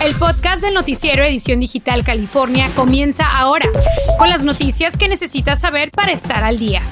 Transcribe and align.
El 0.00 0.14
podcast 0.14 0.62
del 0.62 0.74
noticiero 0.74 1.24
Edición 1.24 1.58
Digital 1.58 2.04
California 2.04 2.70
comienza 2.76 3.26
ahora, 3.26 3.66
con 4.16 4.28
las 4.28 4.44
noticias 4.44 4.96
que 4.96 5.08
necesitas 5.08 5.60
saber 5.60 5.90
para 5.90 6.12
estar 6.12 6.44
al 6.44 6.56
día. 6.56 6.82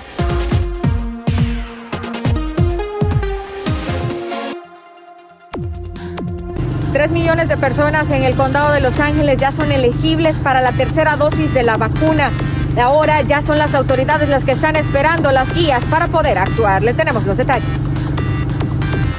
Tres 6.92 7.12
millones 7.12 7.48
de 7.48 7.56
personas 7.56 8.10
en 8.10 8.24
el 8.24 8.34
condado 8.34 8.72
de 8.72 8.80
Los 8.80 8.98
Ángeles 8.98 9.38
ya 9.38 9.52
son 9.52 9.70
elegibles 9.70 10.36
para 10.38 10.60
la 10.60 10.72
tercera 10.72 11.16
dosis 11.16 11.54
de 11.54 11.62
la 11.62 11.76
vacuna. 11.76 12.32
Ahora 12.76 13.22
ya 13.22 13.40
son 13.40 13.58
las 13.58 13.74
autoridades 13.74 14.28
las 14.28 14.44
que 14.44 14.52
están 14.52 14.74
esperando 14.74 15.30
las 15.30 15.54
guías 15.54 15.84
para 15.84 16.08
poder 16.08 16.38
actuar. 16.38 16.82
Le 16.82 16.92
tenemos 16.92 17.24
los 17.24 17.36
detalles. 17.36 17.85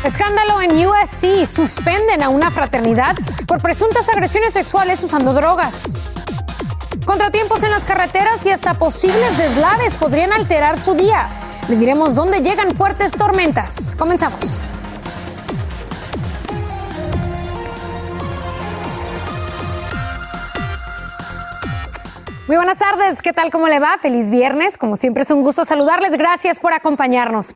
Escándalo 0.04 0.62
en 0.62 0.88
USC. 0.88 1.48
Suspenden 1.48 2.24
a 2.24 2.30
una 2.30 2.52
fraternidad 2.52 3.16
por 3.48 3.62
presuntas 3.62 4.08
agresiones 4.10 4.54
sexuales 4.54 5.04
usando 5.04 5.34
drogas. 5.34 5.98
Contratiempos 7.06 7.64
en 7.64 7.72
las 7.72 7.86
carreteras 7.86 8.46
y 8.46 8.52
hasta 8.52 8.76
posibles 8.78 9.38
deslaves 9.38 9.96
podrían 9.96 10.34
alterar 10.34 10.80
su 10.80 10.94
día. 10.94 11.28
Le 11.70 11.76
diremos 11.76 12.16
dónde 12.16 12.42
llegan 12.42 12.76
fuertes 12.76 13.12
tormentas. 13.14 13.96
Comenzamos. 13.98 14.64
Muy 22.48 22.56
buenas 22.56 22.78
tardes, 22.78 23.22
¿qué 23.22 23.34
tal? 23.34 23.52
¿Cómo 23.52 23.68
le 23.68 23.80
va? 23.80 23.98
Feliz 23.98 24.30
viernes. 24.30 24.78
Como 24.78 24.96
siempre 24.96 25.24
es 25.24 25.32
un 25.32 25.42
gusto 25.42 25.66
saludarles. 25.66 26.14
Gracias 26.14 26.60
por 26.62 26.72
acompañarnos. 26.72 27.56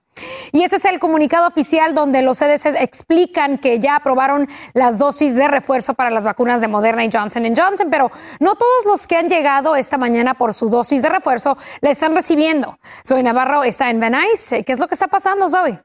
Y 0.52 0.64
ese 0.64 0.78
es 0.78 0.86
el 0.86 1.00
comunicado 1.00 1.48
oficial 1.48 1.94
donde 1.94 2.22
los 2.22 2.40
CDC 2.40 2.76
explican 2.80 3.58
que 3.58 3.80
ya 3.80 3.96
aprobaron 3.96 4.48
las 4.74 4.98
dosis 4.98 5.36
de 5.36 5.48
refuerzo 5.48 5.94
para 5.94 6.10
las 6.10 6.26
vacunas 6.26 6.62
de 6.62 6.68
Moderna 6.68 7.06
y 7.06 7.10
Johnson 7.12 7.44
Johnson, 7.56 7.88
pero 7.90 8.12
no 8.40 8.56
todos 8.56 8.86
los 8.86 9.08
que 9.08 9.16
han 9.16 9.30
llegado 9.30 9.76
esta 9.76 9.98
mañana 9.98 10.34
por 10.34 10.54
su 10.54 10.70
dosis 10.70 11.02
de 11.02 11.10
refuerzo 11.10 11.58
la 11.82 11.92
están 11.92 12.16
recibiendo. 12.16 12.78
Zoe 13.06 13.24
Navarro 13.24 13.64
está 13.64 13.90
en 13.90 14.00
Van 14.00 14.16
¿Qué 14.66 14.74
es 14.74 14.80
lo 14.80 14.88
que 14.88 14.96
está 14.96 15.08
pasando, 15.08 15.50
Zoe? 15.50 15.82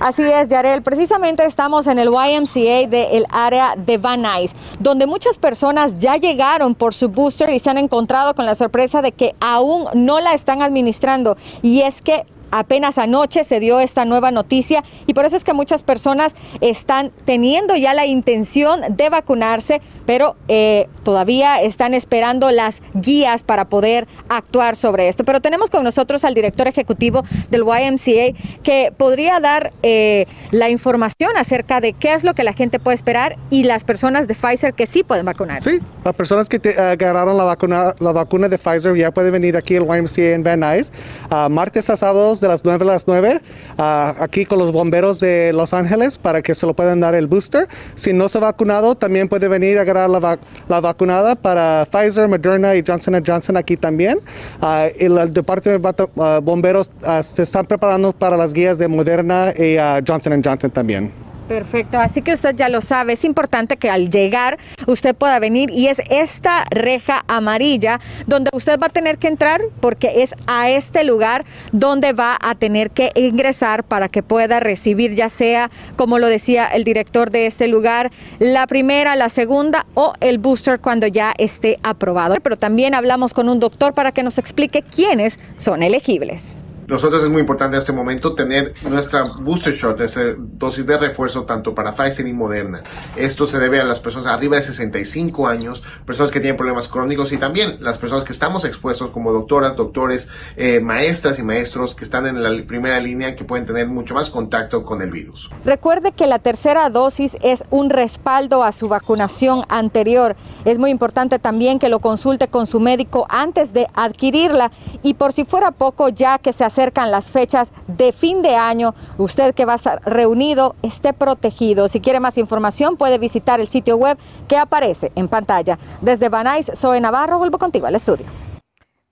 Así 0.00 0.22
es, 0.22 0.48
Yarel. 0.48 0.82
Precisamente 0.82 1.44
estamos 1.44 1.86
en 1.86 1.98
el 1.98 2.08
YMCA 2.08 2.88
del 2.88 3.26
área 3.30 3.74
de 3.76 3.98
Van 3.98 4.22
Nuys, 4.22 4.52
donde 4.80 5.06
muchas 5.06 5.38
personas 5.38 5.98
ya 5.98 6.16
llegaron 6.16 6.74
por 6.74 6.94
su 6.94 7.08
booster 7.08 7.50
y 7.50 7.58
se 7.58 7.70
han 7.70 7.78
encontrado 7.78 8.34
con 8.34 8.46
la 8.46 8.54
sorpresa 8.54 9.02
de 9.02 9.12
que 9.12 9.34
aún 9.40 9.86
no 9.94 10.20
la 10.20 10.32
están 10.32 10.62
administrando. 10.62 11.36
Y 11.60 11.82
es 11.82 12.02
que 12.02 12.26
apenas 12.52 12.98
anoche 12.98 13.42
se 13.42 13.58
dio 13.58 13.80
esta 13.80 14.04
nueva 14.04 14.30
noticia 14.30 14.84
y 15.06 15.14
por 15.14 15.24
eso 15.24 15.36
es 15.36 15.42
que 15.42 15.52
muchas 15.52 15.82
personas 15.82 16.36
están 16.60 17.10
teniendo 17.24 17.74
ya 17.74 17.94
la 17.94 18.06
intención 18.06 18.82
de 18.90 19.08
vacunarse, 19.08 19.80
pero 20.06 20.36
eh, 20.46 20.88
todavía 21.02 21.60
están 21.60 21.94
esperando 21.94 22.50
las 22.50 22.80
guías 22.94 23.42
para 23.42 23.64
poder 23.64 24.06
actuar 24.28 24.76
sobre 24.76 25.08
esto. 25.08 25.24
Pero 25.24 25.40
tenemos 25.40 25.70
con 25.70 25.82
nosotros 25.82 26.24
al 26.24 26.34
director 26.34 26.68
ejecutivo 26.68 27.24
del 27.50 27.62
YMCA 27.62 28.38
que 28.62 28.92
podría 28.96 29.40
dar 29.40 29.72
eh, 29.82 30.26
la 30.50 30.68
información 30.68 31.36
acerca 31.36 31.80
de 31.80 31.94
qué 31.94 32.12
es 32.12 32.22
lo 32.22 32.34
que 32.34 32.44
la 32.44 32.52
gente 32.52 32.78
puede 32.78 32.96
esperar 32.96 33.36
y 33.50 33.64
las 33.64 33.84
personas 33.84 34.28
de 34.28 34.34
Pfizer 34.34 34.74
que 34.74 34.86
sí 34.86 35.02
pueden 35.02 35.24
vacunar. 35.24 35.62
Sí, 35.62 35.80
las 36.04 36.14
personas 36.14 36.48
que 36.48 36.60
agarraron 36.78 37.36
la 37.36 37.44
vacuna, 37.44 37.94
la 37.98 38.12
vacuna 38.12 38.48
de 38.48 38.58
Pfizer 38.58 38.94
ya 38.94 39.10
pueden 39.10 39.32
venir 39.32 39.56
aquí 39.56 39.76
al 39.76 39.84
YMCA 39.84 40.34
en 40.34 40.42
Van 40.42 40.60
Nuys, 40.60 40.92
uh, 41.30 41.48
martes 41.48 41.88
a 41.88 41.96
sábados 41.96 42.41
de 42.42 42.48
las 42.48 42.64
9 42.64 42.84
a 42.84 42.86
las 42.86 43.06
9, 43.06 43.40
uh, 43.78 43.82
aquí 44.22 44.44
con 44.44 44.58
los 44.58 44.72
bomberos 44.72 45.18
de 45.18 45.52
Los 45.54 45.72
Ángeles 45.72 46.18
para 46.18 46.42
que 46.42 46.54
se 46.54 46.66
lo 46.66 46.74
puedan 46.74 47.00
dar 47.00 47.14
el 47.14 47.26
booster. 47.26 47.68
Si 47.94 48.12
no 48.12 48.28
se 48.28 48.36
ha 48.36 48.42
vacunado, 48.42 48.94
también 48.94 49.28
puede 49.28 49.48
venir 49.48 49.78
a 49.78 49.82
agarrar 49.82 50.10
la, 50.10 50.38
la 50.68 50.80
vacunada 50.80 51.34
para 51.34 51.86
Pfizer, 51.90 52.28
Moderna 52.28 52.74
y 52.76 52.84
Johnson 52.86 53.22
Johnson 53.26 53.56
aquí 53.56 53.78
también. 53.78 54.18
Uh, 54.60 54.90
el, 54.98 55.32
departamento 55.32 56.10
de 56.14 56.40
bomberos 56.40 56.90
se 57.22 57.42
están 57.42 57.64
preparando 57.64 58.12
para 58.12 58.36
las 58.36 58.52
guías 58.52 58.76
de 58.76 58.88
Moderna 58.88 59.54
y 59.56 59.76
Johnson 60.06 60.42
Johnson 60.44 60.70
también. 60.70 61.21
Perfecto, 61.48 61.98
así 61.98 62.22
que 62.22 62.32
usted 62.32 62.54
ya 62.54 62.68
lo 62.68 62.80
sabe, 62.80 63.12
es 63.14 63.24
importante 63.24 63.76
que 63.76 63.90
al 63.90 64.10
llegar 64.10 64.58
usted 64.86 65.14
pueda 65.14 65.38
venir 65.38 65.70
y 65.70 65.88
es 65.88 66.00
esta 66.08 66.64
reja 66.70 67.24
amarilla 67.26 68.00
donde 68.26 68.50
usted 68.52 68.78
va 68.80 68.86
a 68.86 68.90
tener 68.90 69.18
que 69.18 69.26
entrar 69.26 69.60
porque 69.80 70.22
es 70.22 70.34
a 70.46 70.70
este 70.70 71.04
lugar 71.04 71.44
donde 71.72 72.12
va 72.12 72.38
a 72.40 72.54
tener 72.54 72.90
que 72.90 73.10
ingresar 73.16 73.84
para 73.84 74.08
que 74.08 74.22
pueda 74.22 74.60
recibir 74.60 75.14
ya 75.14 75.28
sea, 75.28 75.70
como 75.96 76.18
lo 76.18 76.28
decía 76.28 76.66
el 76.66 76.84
director 76.84 77.30
de 77.30 77.46
este 77.46 77.68
lugar, 77.68 78.12
la 78.38 78.66
primera, 78.66 79.16
la 79.16 79.28
segunda 79.28 79.86
o 79.94 80.14
el 80.20 80.38
booster 80.38 80.80
cuando 80.80 81.06
ya 81.06 81.34
esté 81.38 81.78
aprobado. 81.82 82.36
Pero 82.42 82.56
también 82.56 82.94
hablamos 82.94 83.34
con 83.34 83.48
un 83.48 83.60
doctor 83.60 83.94
para 83.94 84.12
que 84.12 84.22
nos 84.22 84.38
explique 84.38 84.82
quiénes 84.82 85.38
son 85.56 85.82
elegibles. 85.82 86.56
Nosotros 86.92 87.22
es 87.22 87.30
muy 87.30 87.40
importante 87.40 87.74
en 87.74 87.80
este 87.80 87.92
momento 87.94 88.34
tener 88.34 88.74
nuestra 88.82 89.22
booster 89.22 89.72
shot, 89.72 89.98
esa 90.02 90.34
dosis 90.36 90.84
de 90.84 90.98
refuerzo 90.98 91.44
tanto 91.44 91.74
para 91.74 91.92
Pfizer 91.94 92.26
y 92.26 92.34
Moderna. 92.34 92.82
Esto 93.16 93.46
se 93.46 93.58
debe 93.58 93.80
a 93.80 93.84
las 93.84 93.98
personas 93.98 94.26
arriba 94.26 94.56
de 94.56 94.62
65 94.62 95.48
años, 95.48 95.82
personas 96.04 96.30
que 96.30 96.38
tienen 96.38 96.58
problemas 96.58 96.88
crónicos 96.88 97.32
y 97.32 97.38
también 97.38 97.78
las 97.80 97.96
personas 97.96 98.24
que 98.24 98.32
estamos 98.34 98.66
expuestos 98.66 99.08
como 99.08 99.32
doctoras, 99.32 99.74
doctores, 99.74 100.28
eh, 100.58 100.80
maestras 100.80 101.38
y 101.38 101.42
maestros 101.42 101.94
que 101.94 102.04
están 102.04 102.26
en 102.26 102.42
la 102.42 102.50
primera 102.66 103.00
línea 103.00 103.36
que 103.36 103.44
pueden 103.44 103.64
tener 103.64 103.88
mucho 103.88 104.12
más 104.12 104.28
contacto 104.28 104.82
con 104.82 105.00
el 105.00 105.10
virus. 105.10 105.48
Recuerde 105.64 106.12
que 106.12 106.26
la 106.26 106.40
tercera 106.40 106.90
dosis 106.90 107.38
es 107.40 107.64
un 107.70 107.88
respaldo 107.88 108.64
a 108.64 108.72
su 108.72 108.88
vacunación 108.88 109.62
anterior. 109.70 110.36
Es 110.66 110.78
muy 110.78 110.90
importante 110.90 111.38
también 111.38 111.78
que 111.78 111.88
lo 111.88 112.00
consulte 112.00 112.48
con 112.48 112.66
su 112.66 112.80
médico 112.80 113.24
antes 113.30 113.72
de 113.72 113.86
adquirirla 113.94 114.70
y 115.02 115.14
por 115.14 115.32
si 115.32 115.46
fuera 115.46 115.70
poco 115.70 116.10
ya 116.10 116.36
que 116.36 116.52
se 116.52 116.64
acercan 116.82 117.12
las 117.12 117.30
fechas 117.30 117.70
de 117.86 118.12
fin 118.12 118.42
de 118.42 118.56
año, 118.56 118.94
usted 119.16 119.54
que 119.54 119.64
va 119.64 119.74
a 119.74 119.76
estar 119.76 120.00
reunido 120.04 120.74
esté 120.82 121.12
protegido. 121.12 121.86
Si 121.86 122.00
quiere 122.00 122.18
más 122.18 122.38
información 122.38 122.96
puede 122.96 123.18
visitar 123.18 123.60
el 123.60 123.68
sitio 123.68 123.96
web 123.96 124.18
que 124.48 124.56
aparece 124.56 125.12
en 125.14 125.28
pantalla. 125.28 125.78
Desde 126.00 126.28
Banais, 126.28 126.72
Zoe 126.74 127.00
Navarro, 127.00 127.38
vuelvo 127.38 127.58
contigo 127.58 127.86
al 127.86 127.94
estudio. 127.94 128.26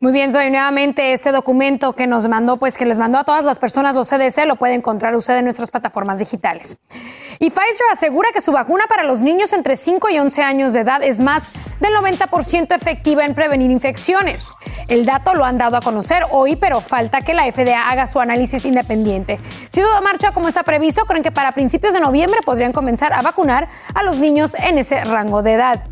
Muy 0.02 0.12
bien, 0.12 0.32
Zoe, 0.32 0.48
nuevamente 0.48 1.12
ese 1.12 1.30
documento 1.30 1.92
que 1.92 2.06
nos 2.06 2.26
mandó, 2.26 2.56
pues 2.56 2.78
que 2.78 2.86
les 2.86 2.98
mandó 2.98 3.18
a 3.18 3.24
todas 3.24 3.44
las 3.44 3.58
personas 3.58 3.94
los 3.94 4.08
CDC, 4.08 4.46
lo 4.46 4.56
puede 4.56 4.72
encontrar 4.72 5.14
usted 5.14 5.36
en 5.36 5.44
nuestras 5.44 5.70
plataformas 5.70 6.18
digitales. 6.18 6.78
Y 7.38 7.50
Pfizer 7.50 7.86
asegura 7.92 8.30
que 8.32 8.40
su 8.40 8.50
vacuna 8.50 8.86
para 8.88 9.04
los 9.04 9.20
niños 9.20 9.52
entre 9.52 9.76
5 9.76 10.08
y 10.08 10.18
11 10.18 10.42
años 10.42 10.72
de 10.72 10.80
edad 10.80 11.02
es 11.02 11.20
más 11.20 11.52
del 11.80 11.92
90% 11.92 12.74
efectiva 12.74 13.26
en 13.26 13.34
prevenir 13.34 13.70
infecciones. 13.70 14.54
El 14.88 15.04
dato 15.04 15.34
lo 15.34 15.44
han 15.44 15.58
dado 15.58 15.76
a 15.76 15.82
conocer 15.82 16.22
hoy, 16.30 16.56
pero 16.56 16.80
falta 16.80 17.20
que 17.20 17.34
la 17.34 17.44
FDA 17.52 17.90
haga 17.90 18.06
su 18.06 18.20
análisis 18.20 18.64
independiente. 18.64 19.36
Si 19.68 19.82
todo 19.82 20.00
marcha 20.00 20.32
como 20.32 20.48
está 20.48 20.62
previsto, 20.62 21.04
creen 21.04 21.22
que 21.22 21.30
para 21.30 21.52
principios 21.52 21.92
de 21.92 22.00
noviembre 22.00 22.40
podrían 22.42 22.72
comenzar 22.72 23.12
a 23.12 23.20
vacunar 23.20 23.68
a 23.94 24.02
los 24.02 24.16
niños 24.16 24.54
en 24.54 24.78
ese 24.78 25.04
rango 25.04 25.42
de 25.42 25.52
edad. 25.52 25.84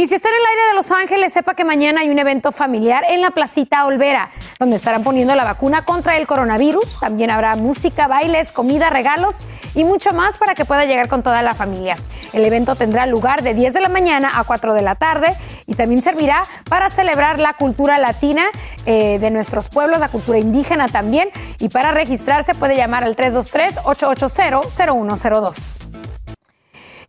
Y 0.00 0.06
si 0.06 0.14
está 0.14 0.30
en 0.30 0.36
el 0.36 0.46
aire 0.52 0.62
de 0.68 0.74
Los 0.76 0.90
Ángeles, 0.92 1.30
sepa 1.30 1.52
que 1.52 1.62
mañana 1.62 2.00
hay 2.00 2.08
un 2.08 2.18
evento 2.18 2.52
familiar 2.52 3.04
en 3.10 3.20
la 3.20 3.32
Placita 3.32 3.84
Olvera, 3.84 4.30
donde 4.58 4.76
estarán 4.76 5.04
poniendo 5.04 5.34
la 5.34 5.44
vacuna 5.44 5.84
contra 5.84 6.16
el 6.16 6.26
coronavirus. 6.26 7.00
También 7.00 7.30
habrá 7.30 7.54
música, 7.56 8.08
bailes, 8.08 8.50
comida, 8.50 8.88
regalos 8.88 9.44
y 9.74 9.84
mucho 9.84 10.12
más 10.12 10.38
para 10.38 10.54
que 10.54 10.64
pueda 10.64 10.86
llegar 10.86 11.08
con 11.08 11.22
toda 11.22 11.42
la 11.42 11.54
familia. 11.54 11.98
El 12.32 12.46
evento 12.46 12.76
tendrá 12.76 13.04
lugar 13.04 13.42
de 13.42 13.52
10 13.52 13.74
de 13.74 13.80
la 13.82 13.90
mañana 13.90 14.30
a 14.38 14.44
4 14.44 14.72
de 14.72 14.80
la 14.80 14.94
tarde 14.94 15.36
y 15.66 15.74
también 15.74 16.00
servirá 16.00 16.46
para 16.70 16.88
celebrar 16.88 17.38
la 17.38 17.52
cultura 17.52 17.98
latina 17.98 18.46
eh, 18.86 19.18
de 19.18 19.30
nuestros 19.30 19.68
pueblos, 19.68 20.00
la 20.00 20.08
cultura 20.08 20.38
indígena 20.38 20.88
también. 20.88 21.28
Y 21.58 21.68
para 21.68 21.90
registrarse 21.90 22.54
puede 22.54 22.74
llamar 22.74 23.04
al 23.04 23.16
323-880-0102. 23.16 25.89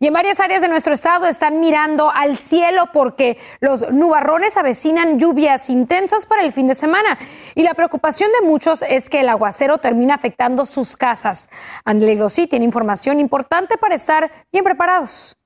Y 0.02 0.08
en 0.08 0.14
varias 0.14 0.40
áreas 0.40 0.62
de 0.62 0.68
nuestro 0.68 0.94
estado 0.96 1.28
están 1.28 1.60
mirando 1.60 2.10
al 2.10 2.36
cielo 2.36 2.86
porque 2.92 3.38
los 3.60 3.92
nubarrones 3.92 4.58
avecinan 4.58 5.20
lluvias 5.20 5.70
intensas 5.70 6.26
para 6.26 6.44
el 6.44 6.52
fin 6.52 6.68
de 6.68 6.74
semana. 6.74 7.20
Y 7.54 7.62
la 7.62 7.76
preocupación 7.76 8.32
de 8.32 8.48
muchos 8.48 8.82
es 8.82 9.12
que 9.12 9.20
el 9.20 9.30
aguacero 9.30 9.78
termina 9.78 10.16
afectando 10.16 10.66
sus 10.66 10.98
casas. 10.98 11.52
André 11.86 12.18
sí 12.30 12.48
tiene 12.48 12.66
información 12.66 13.20
importante 13.20 13.78
para 13.78 13.94
estar 13.94 14.32
bien 14.52 14.64
preparados. 14.64 15.38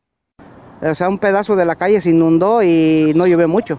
O 0.81 0.96
sea, 0.96 1.10
un 1.10 1.19
pedazo 1.19 1.57
de 1.57 1.66
la 1.66 1.75
calle 1.75 2.00
se 2.00 2.12
inundó 2.12 2.63
y 2.63 3.12
no 3.13 3.28
llovió 3.28 3.50
mucho. 3.50 3.78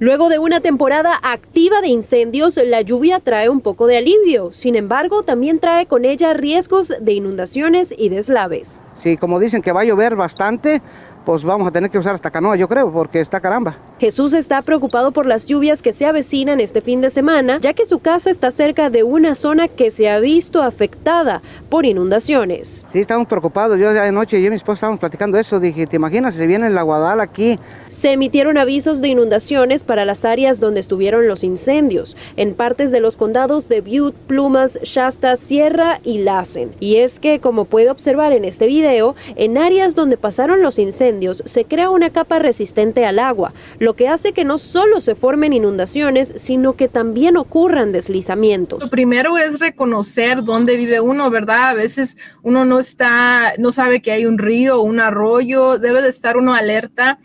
Luego 0.00 0.28
de 0.28 0.40
una 0.40 0.60
temporada 0.60 1.18
activa 1.22 1.80
de 1.80 1.86
incendios, 1.86 2.56
la 2.56 2.80
lluvia 2.80 3.20
trae 3.20 3.48
un 3.48 3.60
poco 3.60 3.86
de 3.86 3.98
alivio. 3.98 4.52
Sin 4.52 4.74
embargo, 4.74 5.22
también 5.22 5.60
trae 5.60 5.86
con 5.86 6.04
ella 6.04 6.34
riesgos 6.34 6.92
de 7.00 7.12
inundaciones 7.12 7.94
y 7.96 8.08
deslaves. 8.08 8.82
Si 8.96 9.16
como 9.16 9.38
dicen 9.38 9.62
que 9.62 9.70
va 9.70 9.82
a 9.82 9.84
llover 9.84 10.16
bastante, 10.16 10.82
pues 11.24 11.44
vamos 11.44 11.68
a 11.68 11.70
tener 11.70 11.90
que 11.90 11.98
usar 11.98 12.16
esta 12.16 12.32
canoa, 12.32 12.56
yo 12.56 12.68
creo, 12.68 12.92
porque 12.92 13.20
está 13.20 13.40
caramba. 13.40 13.76
Jesús 14.04 14.34
está 14.34 14.60
preocupado 14.60 15.12
por 15.12 15.24
las 15.24 15.46
lluvias 15.46 15.80
que 15.80 15.94
se 15.94 16.04
avecinan 16.04 16.60
este 16.60 16.82
fin 16.82 17.00
de 17.00 17.08
semana, 17.08 17.58
ya 17.62 17.72
que 17.72 17.86
su 17.86 18.00
casa 18.00 18.28
está 18.28 18.50
cerca 18.50 18.90
de 18.90 19.02
una 19.02 19.34
zona 19.34 19.66
que 19.66 19.90
se 19.90 20.10
ha 20.10 20.20
visto 20.20 20.60
afectada 20.62 21.40
por 21.70 21.86
inundaciones. 21.86 22.84
Sí, 22.92 22.98
estamos 22.98 23.26
preocupados. 23.26 23.78
Yo 23.78 23.94
ya 23.94 24.02
de 24.02 24.12
noche, 24.12 24.42
yo 24.42 24.48
y 24.48 24.50
mi 24.50 24.56
esposa 24.56 24.74
estábamos 24.74 25.00
platicando 25.00 25.38
eso. 25.38 25.58
Dije, 25.58 25.86
¿te 25.86 25.96
imaginas 25.96 26.34
si 26.34 26.40
se 26.40 26.46
viene 26.46 26.66
el 26.66 26.76
aguadal 26.76 27.18
aquí? 27.18 27.58
Se 27.88 28.12
emitieron 28.12 28.58
avisos 28.58 29.00
de 29.00 29.08
inundaciones 29.08 29.84
para 29.84 30.04
las 30.04 30.26
áreas 30.26 30.60
donde 30.60 30.80
estuvieron 30.80 31.26
los 31.26 31.42
incendios, 31.42 32.14
en 32.36 32.52
partes 32.52 32.90
de 32.90 33.00
los 33.00 33.16
condados 33.16 33.70
de 33.70 33.80
Butte, 33.80 34.18
Plumas, 34.26 34.78
Shasta, 34.82 35.36
Sierra 35.36 36.00
y 36.04 36.18
Lassen. 36.18 36.72
Y 36.78 36.96
es 36.96 37.20
que, 37.20 37.40
como 37.40 37.64
puede 37.64 37.88
observar 37.88 38.34
en 38.34 38.44
este 38.44 38.66
video, 38.66 39.14
en 39.36 39.56
áreas 39.56 39.94
donde 39.94 40.18
pasaron 40.18 40.60
los 40.60 40.78
incendios 40.78 41.42
se 41.46 41.64
crea 41.64 41.88
una 41.88 42.10
capa 42.10 42.38
resistente 42.38 43.06
al 43.06 43.18
agua, 43.18 43.54
lo 43.78 43.93
que 43.94 44.08
hace 44.08 44.32
que 44.32 44.44
no 44.44 44.58
solo 44.58 45.00
se 45.00 45.14
formen 45.14 45.52
inundaciones, 45.52 46.32
sino 46.36 46.74
que 46.74 46.88
también 46.88 47.36
ocurran 47.36 47.92
deslizamientos. 47.92 48.82
Lo 48.82 48.90
primero 48.90 49.38
es 49.38 49.60
reconocer 49.60 50.44
dónde 50.44 50.76
vive 50.76 51.00
uno, 51.00 51.30
¿verdad? 51.30 51.70
A 51.70 51.74
veces 51.74 52.16
uno 52.42 52.64
no 52.64 52.78
está, 52.78 53.54
no 53.58 53.72
sabe 53.72 54.02
que 54.02 54.12
hay 54.12 54.26
un 54.26 54.38
río 54.38 54.80
un 54.80 55.00
arroyo, 55.00 55.78
debe 55.78 56.02
de 56.02 56.08
estar 56.08 56.36
uno 56.36 56.54
alerta. 56.54 57.18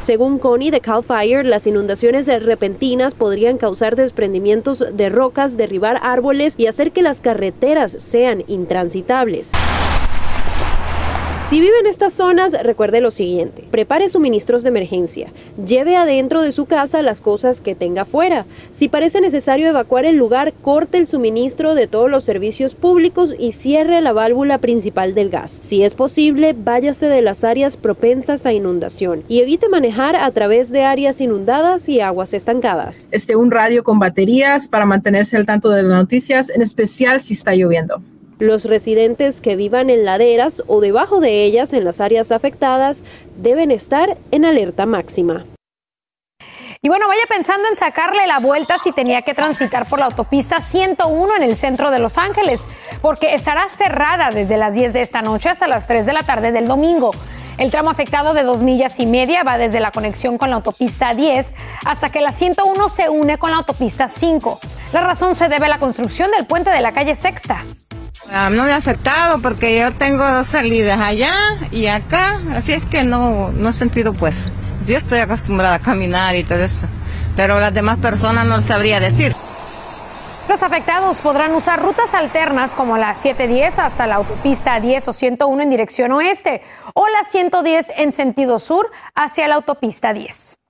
Según 0.00 0.40
Connie 0.40 0.72
de 0.72 0.80
Cal 0.80 1.04
Fire, 1.04 1.46
las 1.46 1.66
inundaciones 1.68 2.26
repentinas 2.42 3.14
podrían 3.14 3.56
causar 3.56 3.94
desprendimientos 3.94 4.84
de 4.92 5.08
rocas, 5.08 5.56
derribar 5.56 6.00
árboles 6.02 6.54
y 6.58 6.66
hacer 6.66 6.90
que 6.90 7.02
las 7.02 7.20
carreteras 7.20 7.92
sean 7.98 8.42
intransitables. 8.48 9.52
Si 11.52 11.60
vive 11.60 11.78
en 11.80 11.86
estas 11.86 12.14
zonas, 12.14 12.56
recuerde 12.62 13.02
lo 13.02 13.10
siguiente. 13.10 13.62
Prepare 13.70 14.08
suministros 14.08 14.62
de 14.62 14.70
emergencia. 14.70 15.28
Lleve 15.66 15.96
adentro 15.96 16.40
de 16.40 16.50
su 16.50 16.64
casa 16.64 17.02
las 17.02 17.20
cosas 17.20 17.60
que 17.60 17.74
tenga 17.74 18.06
fuera. 18.06 18.46
Si 18.70 18.88
parece 18.88 19.20
necesario 19.20 19.68
evacuar 19.68 20.06
el 20.06 20.16
lugar, 20.16 20.54
corte 20.62 20.96
el 20.96 21.06
suministro 21.06 21.74
de 21.74 21.88
todos 21.88 22.10
los 22.10 22.24
servicios 22.24 22.74
públicos 22.74 23.34
y 23.38 23.52
cierre 23.52 24.00
la 24.00 24.14
válvula 24.14 24.56
principal 24.56 25.14
del 25.14 25.28
gas. 25.28 25.58
Si 25.60 25.82
es 25.82 25.92
posible, 25.92 26.54
váyase 26.56 27.04
de 27.04 27.20
las 27.20 27.44
áreas 27.44 27.76
propensas 27.76 28.46
a 28.46 28.54
inundación 28.54 29.22
y 29.28 29.40
evite 29.40 29.68
manejar 29.68 30.16
a 30.16 30.30
través 30.30 30.70
de 30.72 30.84
áreas 30.84 31.20
inundadas 31.20 31.86
y 31.86 32.00
aguas 32.00 32.32
estancadas. 32.32 33.08
Este, 33.10 33.36
un 33.36 33.50
radio 33.50 33.84
con 33.84 33.98
baterías 33.98 34.68
para 34.68 34.86
mantenerse 34.86 35.36
al 35.36 35.44
tanto 35.44 35.68
de 35.68 35.82
las 35.82 35.92
noticias, 35.92 36.48
en 36.48 36.62
especial 36.62 37.20
si 37.20 37.34
está 37.34 37.54
lloviendo. 37.54 38.00
Los 38.42 38.64
residentes 38.64 39.40
que 39.40 39.54
vivan 39.54 39.88
en 39.88 40.04
laderas 40.04 40.64
o 40.66 40.80
debajo 40.80 41.20
de 41.20 41.44
ellas 41.44 41.72
en 41.72 41.84
las 41.84 42.00
áreas 42.00 42.32
afectadas 42.32 43.04
deben 43.36 43.70
estar 43.70 44.16
en 44.32 44.44
alerta 44.44 44.84
máxima. 44.84 45.44
Y 46.80 46.88
bueno, 46.88 47.06
vaya 47.06 47.22
pensando 47.28 47.68
en 47.68 47.76
sacarle 47.76 48.26
la 48.26 48.40
vuelta 48.40 48.78
si 48.82 48.90
tenía 48.90 49.22
que 49.22 49.34
transitar 49.34 49.88
por 49.88 50.00
la 50.00 50.06
autopista 50.06 50.60
101 50.60 51.36
en 51.36 51.42
el 51.44 51.54
centro 51.54 51.92
de 51.92 52.00
Los 52.00 52.18
Ángeles, 52.18 52.66
porque 53.00 53.36
estará 53.36 53.68
cerrada 53.68 54.30
desde 54.30 54.56
las 54.56 54.74
10 54.74 54.92
de 54.92 55.02
esta 55.02 55.22
noche 55.22 55.48
hasta 55.48 55.68
las 55.68 55.86
3 55.86 56.04
de 56.04 56.12
la 56.12 56.24
tarde 56.24 56.50
del 56.50 56.66
domingo. 56.66 57.12
El 57.58 57.70
tramo 57.70 57.90
afectado 57.90 58.34
de 58.34 58.42
dos 58.42 58.64
millas 58.64 58.98
y 58.98 59.06
media 59.06 59.44
va 59.44 59.56
desde 59.56 59.78
la 59.78 59.92
conexión 59.92 60.36
con 60.36 60.50
la 60.50 60.56
autopista 60.56 61.14
10 61.14 61.54
hasta 61.84 62.10
que 62.10 62.20
la 62.20 62.32
101 62.32 62.88
se 62.88 63.08
une 63.08 63.38
con 63.38 63.52
la 63.52 63.58
autopista 63.58 64.08
5. 64.08 64.58
La 64.92 65.02
razón 65.02 65.36
se 65.36 65.48
debe 65.48 65.66
a 65.66 65.68
la 65.68 65.78
construcción 65.78 66.32
del 66.32 66.44
puente 66.44 66.70
de 66.70 66.80
la 66.80 66.90
calle 66.90 67.14
Sexta. 67.14 67.62
Ah, 68.34 68.48
no 68.50 68.64
me 68.64 68.72
ha 68.72 68.76
afectado 68.76 69.42
porque 69.42 69.78
yo 69.78 69.92
tengo 69.92 70.26
dos 70.26 70.46
salidas 70.46 70.98
allá 70.98 71.34
y 71.70 71.86
acá, 71.88 72.40
así 72.56 72.72
es 72.72 72.86
que 72.86 73.04
no, 73.04 73.52
no 73.52 73.68
he 73.68 73.72
sentido 73.74 74.14
pues. 74.14 74.50
Yo 74.86 74.96
estoy 74.96 75.18
acostumbrada 75.18 75.74
a 75.74 75.78
caminar 75.78 76.34
y 76.34 76.42
todo 76.42 76.60
eso, 76.60 76.86
pero 77.36 77.60
las 77.60 77.74
demás 77.74 77.98
personas 77.98 78.46
no 78.46 78.62
sabría 78.62 79.00
decir. 79.00 79.36
Los 80.48 80.62
afectados 80.62 81.20
podrán 81.20 81.54
usar 81.54 81.82
rutas 81.82 82.14
alternas 82.14 82.74
como 82.74 82.96
la 82.96 83.14
710 83.14 83.78
hasta 83.78 84.06
la 84.06 84.14
autopista 84.14 84.80
10 84.80 85.08
o 85.08 85.12
101 85.12 85.62
en 85.62 85.70
dirección 85.70 86.12
oeste 86.12 86.62
o 86.94 87.06
la 87.08 87.24
110 87.24 87.92
en 87.98 88.12
sentido 88.12 88.58
sur 88.58 88.90
hacia 89.14 89.46
la 89.46 89.56
autopista 89.56 90.14
10. 90.14 90.61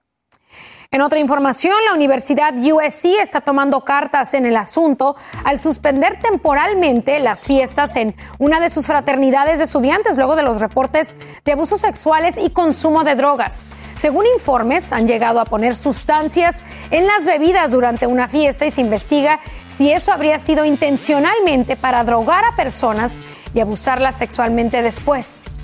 En 0.95 1.01
otra 1.01 1.21
información, 1.21 1.75
la 1.87 1.95
Universidad 1.95 2.53
USC 2.55 3.19
está 3.19 3.41
tomando 3.41 3.83
cartas 3.83 4.35
en 4.35 4.45
el 4.45 4.59
asunto 4.59 5.17
al 5.43 5.59
suspender 5.59 6.21
temporalmente 6.21 7.19
las 7.19 7.47
fiestas 7.47 7.97
en 7.97 8.15
una 8.39 8.61
de 8.61 8.69
sus 8.69 8.87
fraternidades 8.87 9.57
de 9.57 9.65
estudiantes 9.65 10.19
luego 10.19 10.37
de 10.37 10.43
los 10.43 10.61
reportes 10.61 11.17
de 11.47 11.53
abusos 11.53 11.81
sexuales 11.81 12.37
y 12.37 12.51
consumo 12.51 13.05
de 13.05 13.15
drogas. 13.15 13.65
Según 13.97 14.27
informes, 14.35 14.93
han 14.93 15.09
llegado 15.09 15.41
a 15.41 15.47
poner 15.47 15.77
sustancias 15.77 16.63
en 16.91 17.07
las 17.07 17.25
bebidas 17.25 17.71
durante 17.71 18.07
una 18.07 18.29
fiesta 18.29 18.67
y 18.67 18.71
se 18.71 18.83
investiga 18.83 19.41
si 19.69 19.91
eso 19.91 20.13
habría 20.13 20.39
sido 20.39 20.67
intencionalmente 20.67 21.75
para 21.75 22.05
drogar 22.05 22.45
a 22.45 22.55
personas 22.55 23.19
y 23.55 23.61
abusarlas 23.61 24.19
sexualmente 24.19 24.83
después. 24.83 25.57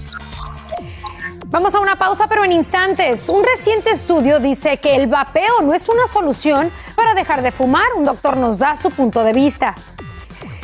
Vamos 1.50 1.74
a 1.74 1.80
una 1.80 1.96
pausa, 1.96 2.26
pero 2.28 2.44
en 2.44 2.52
instantes. 2.52 3.30
Un 3.30 3.42
reciente 3.42 3.90
estudio 3.90 4.38
dice 4.38 4.76
que 4.76 4.94
el 4.94 5.06
vapeo 5.06 5.62
no 5.62 5.72
es 5.72 5.88
una 5.88 6.06
solución 6.06 6.70
para 6.94 7.14
dejar 7.14 7.40
de 7.40 7.52
fumar. 7.52 7.86
Un 7.96 8.04
doctor 8.04 8.36
nos 8.36 8.58
da 8.58 8.76
su 8.76 8.90
punto 8.90 9.24
de 9.24 9.32
vista. 9.32 9.74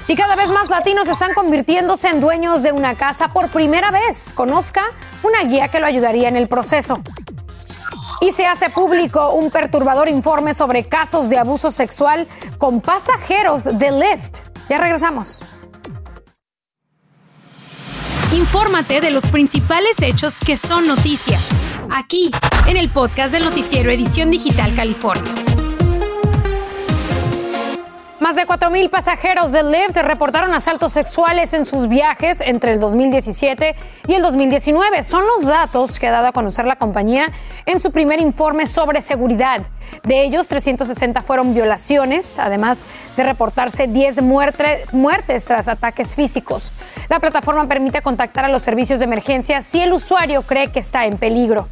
Y 0.09 0.15
cada 0.15 0.37
vez 0.37 0.49
más 0.49 0.69
latinos 0.69 1.09
están 1.09 1.33
convirtiéndose 1.33 2.09
en 2.11 2.21
dueños 2.21 2.63
de 2.63 2.73
una 2.73 2.97
casa 2.97 3.29
por 3.29 3.49
primera 3.49 3.91
vez. 3.91 4.35
Conozca 4.35 4.83
una 5.23 5.43
guía 5.45 5.69
que 5.69 5.81
lo 5.81 5.87
ayudaría 5.87 6.29
en 6.29 6.37
el 6.37 6.49
proceso. 6.49 7.01
Y 8.21 8.33
se 8.33 8.47
hace 8.47 8.69
público 8.69 9.33
un 9.33 9.51
perturbador 9.51 10.11
informe 10.11 10.53
sobre 10.53 10.87
casos 10.87 11.31
de 11.31 11.39
abuso 11.39 11.73
sexual 11.73 12.29
con 12.59 12.83
pasajeros 12.83 13.65
de 13.65 13.91
Lyft. 13.91 14.41
Ya 14.69 14.77
regresamos. 14.77 15.43
Infórmate 18.35 19.01
de 19.01 19.13
los 19.13 19.27
principales 19.27 20.03
hechos 20.03 20.41
que 20.41 20.57
son 20.57 20.89
noticia, 20.89 21.39
aquí 21.89 22.33
en 22.67 22.77
el 22.77 22.89
podcast 22.89 23.33
del 23.33 23.45
noticiero 23.45 23.93
Edición 23.93 24.33
Digital 24.33 24.75
California. 24.75 25.33
Más 28.25 28.37
de 28.37 28.47
4.000 28.47 28.89
pasajeros 28.89 29.53
de 29.53 29.63
Lyft 29.63 29.99
reportaron 29.99 30.55
asaltos 30.55 30.95
sexuales 30.95 31.53
en 31.53 31.67
sus 31.67 31.89
viajes 31.89 32.41
entre 32.41 32.73
el 32.73 32.81
2017 32.81 33.77
y 34.09 34.15
el 34.15 34.23
2019. 34.23 35.03
Son 35.03 35.27
los 35.27 35.45
datos 35.45 35.99
que 35.99 36.07
ha 36.07 36.11
dado 36.11 36.29
a 36.29 36.33
conocer 36.33 36.65
la 36.65 36.77
compañía 36.77 37.31
en 37.67 37.81
su 37.81 37.93
primer 37.93 38.23
informe 38.23 38.67
sobre 38.67 39.03
seguridad. 39.03 39.61
De 40.05 40.25
ellos, 40.25 40.49
360 40.49 41.21
fueron 41.21 41.53
violaciones, 41.53 42.39
además 42.39 42.87
de 43.19 43.25
reportarse 43.25 43.89
10 43.89 44.23
muertes 44.23 45.45
tras 45.45 45.69
ataques 45.69 46.15
físicos. 46.15 46.73
La 47.11 47.21
plataforma 47.21 47.69
permite 47.69 48.01
contactar 48.01 48.47
a 48.47 48.49
los 48.49 48.63
servicios 48.63 49.01
de 49.01 49.05
emergencia 49.05 49.61
si 49.61 49.83
el 49.83 49.93
usuario 49.93 50.41
cree 50.41 50.73
que 50.73 50.79
está 50.79 51.05
en 51.05 51.19
peligro. 51.19 51.69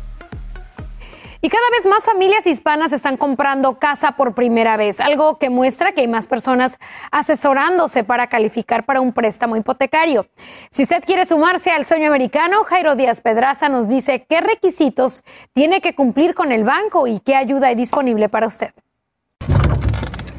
Y 1.44 1.48
cada 1.48 1.68
vez 1.72 1.86
más 1.86 2.04
familias 2.04 2.46
hispanas 2.46 2.92
están 2.92 3.16
comprando 3.16 3.80
casa 3.80 4.12
por 4.12 4.32
primera 4.32 4.76
vez, 4.76 5.00
algo 5.00 5.38
que 5.38 5.50
muestra 5.50 5.90
que 5.90 6.02
hay 6.02 6.06
más 6.06 6.28
personas 6.28 6.78
asesorándose 7.10 8.04
para 8.04 8.28
calificar 8.28 8.86
para 8.86 9.00
un 9.00 9.12
préstamo 9.12 9.56
hipotecario. 9.56 10.28
Si 10.70 10.84
usted 10.84 11.02
quiere 11.04 11.26
sumarse 11.26 11.72
al 11.72 11.84
sueño 11.84 12.06
americano, 12.06 12.62
Jairo 12.62 12.94
Díaz 12.94 13.22
Pedraza 13.22 13.68
nos 13.68 13.88
dice 13.88 14.24
qué 14.28 14.40
requisitos 14.40 15.24
tiene 15.52 15.80
que 15.80 15.96
cumplir 15.96 16.34
con 16.34 16.52
el 16.52 16.62
banco 16.62 17.08
y 17.08 17.18
qué 17.18 17.34
ayuda 17.34 17.66
hay 17.66 17.74
disponible 17.74 18.28
para 18.28 18.46
usted. 18.46 18.70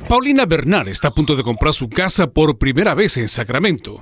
Paulina 0.08 0.46
Bernal 0.46 0.88
está 0.88 1.10
a 1.10 1.12
punto 1.12 1.36
de 1.36 1.44
comprar 1.44 1.74
su 1.74 1.90
casa 1.90 2.28
por 2.28 2.58
primera 2.58 2.94
vez 2.94 3.18
en 3.18 3.28
Sacramento. 3.28 4.00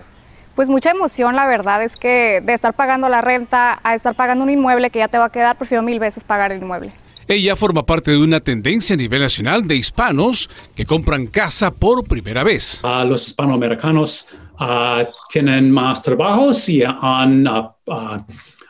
Pues 0.62 0.70
mucha 0.70 0.92
emoción, 0.92 1.36
la 1.36 1.48
verdad 1.48 1.82
es 1.82 1.96
que 1.96 2.40
de 2.40 2.54
estar 2.54 2.76
pagando 2.76 3.10
la 3.10 3.22
renta 3.22 3.80
a 3.82 3.96
estar 3.96 4.14
pagando 4.14 4.44
un 4.44 4.52
inmueble 4.52 4.92
que 4.92 5.00
ya 5.00 5.08
te 5.08 5.18
va 5.18 5.26
a 5.26 5.32
quedar, 5.32 5.58
prefiero 5.58 5.82
mil 5.82 6.00
veces 6.00 6.24
pagar 6.24 6.52
el 6.52 6.62
inmueble. 6.62 6.92
Ella 7.28 7.56
forma 7.56 7.84
parte 7.84 8.12
de 8.12 8.20
una 8.20 8.42
tendencia 8.42 8.94
a 8.94 8.98
nivel 8.98 9.24
nacional 9.24 9.66
de 9.66 9.78
hispanos 9.78 10.52
que 10.76 10.86
compran 10.86 11.26
casa 11.26 11.72
por 11.72 12.04
primera 12.04 12.44
vez. 12.44 12.80
Uh, 12.84 13.08
los 13.08 13.28
hispanoamericanos 13.28 14.28
uh, 14.60 15.04
tienen 15.30 15.72
más 15.72 16.04
trabajos 16.04 16.70
y 16.70 16.84
han, 16.84 17.48
uh, 17.48 17.72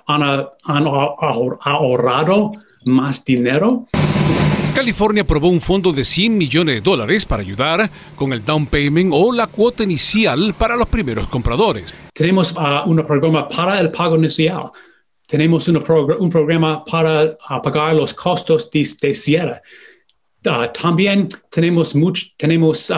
han, 0.08 0.24
han 0.64 0.88
ahorrado 0.88 2.54
más 2.86 3.26
dinero. 3.26 3.86
California 4.74 5.24
aprobó 5.24 5.50
un 5.50 5.62
fondo 5.62 5.92
de 5.92 6.04
100 6.04 6.38
millones 6.38 6.76
de 6.76 6.82
dólares 6.82 7.26
para 7.26 7.42
ayudar 7.42 7.90
con 8.16 8.32
el 8.32 8.44
down 8.44 8.66
payment 8.66 9.12
o 9.14 9.32
la 9.32 9.48
cuota 9.48 9.84
inicial 9.84 10.54
para 10.58 10.76
los 10.76 10.88
primeros 10.88 11.28
compradores. 11.28 11.94
Tenemos 12.14 12.54
uh, 12.54 12.90
un 12.90 12.98
programa 13.06 13.48
para 13.48 13.80
el 13.80 13.92
pago 13.92 14.16
inicial. 14.16 14.72
Tenemos 15.28 15.68
un, 15.68 16.30
programa 16.30 16.84
para 16.86 17.24
uh, 17.24 17.62
pagar 17.62 17.96
los 17.96 18.14
costos 18.14 18.70
de, 18.70 18.88
de 19.02 19.14
cierre. 19.14 19.62
Uh, 20.46 20.68
también 20.74 21.28
tenemos, 21.50 21.96
much, 21.96 22.36
tenemos 22.38 22.92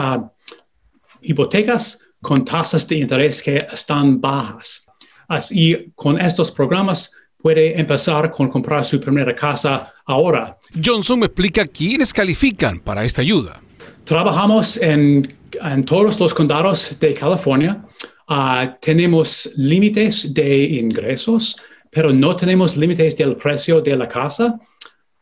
hipotecas 1.22 2.00
con 2.22 2.44
tasas 2.46 2.88
de 2.88 2.98
interés 2.98 3.42
que 3.42 3.68
están 3.72 4.20
bajas. 4.20 4.86
Así, 5.28 5.92
con 5.96 6.20
estos 6.20 6.52
programas, 6.52 7.12
puede 7.44 7.78
empezar 7.78 8.32
con 8.32 8.50
comprar 8.50 8.86
su 8.86 9.02
primera 9.02 9.36
casa 9.36 9.94
ahora. 10.06 10.58
Johnson 10.82 11.20
me 11.20 11.26
explica 11.26 11.66
quiénes 11.66 12.14
califican 12.14 12.80
para 12.80 13.04
esta 13.04 13.22
ayuda. 13.22 13.62
Trabajamos 14.06 14.78
en, 14.78 15.28
en 15.62 15.84
todos 15.84 16.18
los 16.22 16.34
condados 16.34 16.98
de 16.98 17.14
California. 17.14 17.84
Ah, 18.30 18.78
tenemos 18.80 19.52
límites 19.58 20.34
de 20.34 20.64
ingresos, 20.64 21.58
pero 21.92 22.14
no 22.14 22.34
tenemos 22.34 22.78
límites 22.78 23.18
del 23.18 23.36
precio 23.36 23.82
de 23.82 23.98
la 23.98 24.08
casa. 24.08 24.58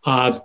Ah, 0.06 0.44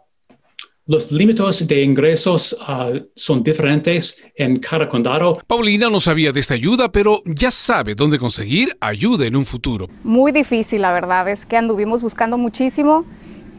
los 0.86 1.10
límites 1.10 1.66
de 1.66 1.82
ingresos 1.82 2.56
ah, 2.60 2.92
son 3.14 3.42
diferentes 3.42 4.24
en 4.36 4.58
cada 4.60 4.88
condado. 4.88 5.38
Paulina 5.46 5.90
no 5.90 5.98
sabía 5.98 6.30
de 6.30 6.40
esta 6.40 6.54
ayuda, 6.54 6.90
pero 6.90 7.22
ya 7.24 7.50
sabe 7.50 7.94
dónde 7.96 8.18
conseguir 8.18 8.76
ayuda 8.80 9.26
en 9.26 9.34
un 9.34 9.44
futuro. 9.44 9.88
Muy 10.04 10.30
difícil, 10.30 10.82
la 10.82 10.92
verdad, 10.92 11.28
es 11.28 11.44
que 11.44 11.56
anduvimos 11.56 12.02
buscando 12.02 12.38
muchísimo. 12.38 13.04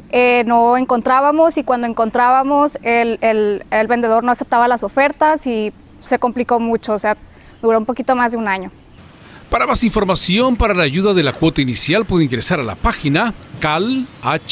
Eh, 0.10 0.44
no 0.48 0.78
encontrábamos 0.78 1.58
y 1.58 1.64
cuando 1.64 1.86
encontrábamos 1.86 2.78
el, 2.82 3.20
el, 3.22 3.66
el 3.72 3.88
vendedor 3.88 4.24
no 4.24 4.32
aceptaba 4.32 4.70
las 4.70 4.84
ofertas 4.84 5.46
y 5.46 5.74
se 6.02 6.18
complicó 6.20 6.62
mucho, 6.62 6.94
o 6.94 7.00
sea, 7.00 7.18
duró 7.62 7.78
un 7.78 7.86
poquito 7.86 8.16
más 8.16 8.32
de 8.32 8.38
un 8.38 8.48
año. 8.48 8.72
Para 9.50 9.68
más 9.68 9.84
información 9.84 10.56
para 10.56 10.74
la 10.74 10.84
ayuda 10.84 11.14
de 11.14 11.24
la 11.24 11.34
cuota 11.34 11.62
inicial 11.62 12.06
puede 12.06 12.24
ingresar 12.24 12.62
a 12.62 12.64
la 12.64 12.76
página 12.76 13.34
calhfa.ca 13.60 14.48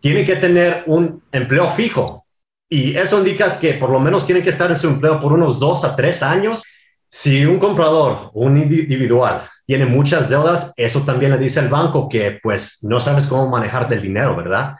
tiene 0.00 0.24
que 0.24 0.36
tener 0.36 0.84
un 0.86 1.22
empleo 1.32 1.68
fijo. 1.70 2.24
Y 2.70 2.96
eso 2.96 3.18
indica 3.18 3.58
que 3.58 3.74
por 3.74 3.90
lo 3.90 3.98
menos 3.98 4.24
tiene 4.24 4.42
que 4.42 4.50
estar 4.50 4.70
en 4.70 4.76
su 4.76 4.86
empleo 4.88 5.18
por 5.18 5.32
unos 5.32 5.58
dos 5.58 5.84
a 5.84 5.96
tres 5.96 6.22
años. 6.22 6.62
Si 7.10 7.44
un 7.46 7.58
comprador, 7.58 8.30
un 8.34 8.58
individual, 8.58 9.42
tiene 9.64 9.86
muchas 9.86 10.28
deudas, 10.28 10.72
eso 10.76 11.02
también 11.02 11.32
le 11.32 11.38
dice 11.38 11.60
al 11.60 11.68
banco 11.68 12.08
que 12.08 12.38
pues 12.42 12.80
no 12.82 13.00
sabes 13.00 13.26
cómo 13.26 13.48
manejarte 13.48 13.94
el 13.94 14.02
dinero, 14.02 14.36
¿verdad? 14.36 14.76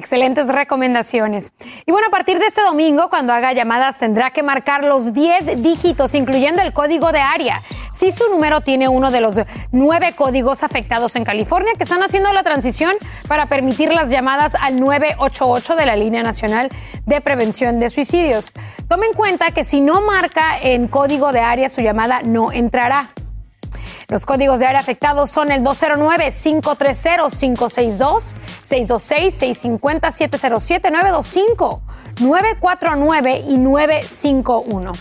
Excelentes 0.00 0.48
recomendaciones. 0.48 1.52
Y 1.84 1.92
bueno, 1.92 2.06
a 2.06 2.10
partir 2.10 2.38
de 2.38 2.46
este 2.46 2.62
domingo, 2.62 3.10
cuando 3.10 3.34
haga 3.34 3.52
llamadas, 3.52 3.98
tendrá 3.98 4.30
que 4.30 4.42
marcar 4.42 4.82
los 4.82 5.12
10 5.12 5.62
dígitos, 5.62 6.14
incluyendo 6.14 6.62
el 6.62 6.72
código 6.72 7.12
de 7.12 7.20
área. 7.20 7.60
Si 7.92 8.10
su 8.10 8.24
número 8.30 8.62
tiene 8.62 8.88
uno 8.88 9.10
de 9.10 9.20
los 9.20 9.34
nueve 9.72 10.14
códigos 10.16 10.62
afectados 10.62 11.16
en 11.16 11.24
California, 11.24 11.74
que 11.76 11.82
están 11.82 12.02
haciendo 12.02 12.32
la 12.32 12.42
transición 12.42 12.92
para 13.28 13.44
permitir 13.44 13.92
las 13.92 14.10
llamadas 14.10 14.54
al 14.58 14.80
988 14.80 15.76
de 15.76 15.84
la 15.84 15.96
Línea 15.96 16.22
Nacional 16.22 16.70
de 17.04 17.20
Prevención 17.20 17.78
de 17.78 17.90
Suicidios. 17.90 18.52
Tome 18.88 19.04
en 19.04 19.12
cuenta 19.12 19.50
que 19.50 19.64
si 19.64 19.82
no 19.82 20.00
marca 20.00 20.58
en 20.62 20.88
código 20.88 21.30
de 21.30 21.40
área, 21.40 21.68
su 21.68 21.82
llamada 21.82 22.22
no 22.24 22.52
entrará. 22.52 23.10
Los 24.10 24.26
códigos 24.26 24.58
de 24.58 24.66
área 24.66 24.80
afectados 24.80 25.30
son 25.30 25.52
el 25.52 25.62
209-530-562, 25.62 28.34
626-650-707, 28.68 30.90
925, 30.90 31.80
949 32.20 33.44
y 33.46 33.56
951. 33.56 34.92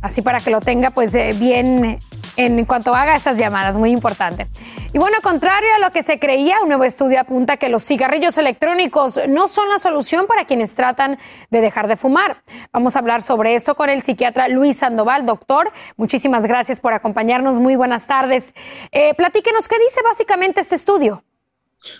Así 0.00 0.22
para 0.22 0.38
que 0.38 0.50
lo 0.50 0.60
tenga 0.60 0.90
pues 0.90 1.12
eh, 1.16 1.34
bien 1.36 1.98
en 2.38 2.64
cuanto 2.66 2.94
haga 2.94 3.16
esas 3.16 3.36
llamadas, 3.36 3.78
muy 3.78 3.90
importante. 3.90 4.46
Y 4.92 4.98
bueno, 4.98 5.18
contrario 5.22 5.68
a 5.74 5.80
lo 5.80 5.90
que 5.90 6.04
se 6.04 6.20
creía, 6.20 6.62
un 6.62 6.68
nuevo 6.68 6.84
estudio 6.84 7.20
apunta 7.20 7.56
que 7.56 7.68
los 7.68 7.82
cigarrillos 7.84 8.38
electrónicos 8.38 9.20
no 9.28 9.48
son 9.48 9.68
la 9.68 9.80
solución 9.80 10.26
para 10.28 10.46
quienes 10.46 10.76
tratan 10.76 11.18
de 11.50 11.60
dejar 11.60 11.88
de 11.88 11.96
fumar. 11.96 12.42
Vamos 12.72 12.94
a 12.94 13.00
hablar 13.00 13.22
sobre 13.22 13.56
esto 13.56 13.74
con 13.74 13.90
el 13.90 14.02
psiquiatra 14.02 14.46
Luis 14.48 14.78
Sandoval. 14.78 15.26
Doctor, 15.26 15.72
muchísimas 15.96 16.46
gracias 16.46 16.80
por 16.80 16.92
acompañarnos. 16.92 17.58
Muy 17.58 17.74
buenas 17.74 18.06
tardes. 18.06 18.54
Eh, 18.92 19.14
platíquenos, 19.14 19.66
¿qué 19.66 19.76
dice 19.80 20.00
básicamente 20.04 20.60
este 20.60 20.76
estudio? 20.76 21.24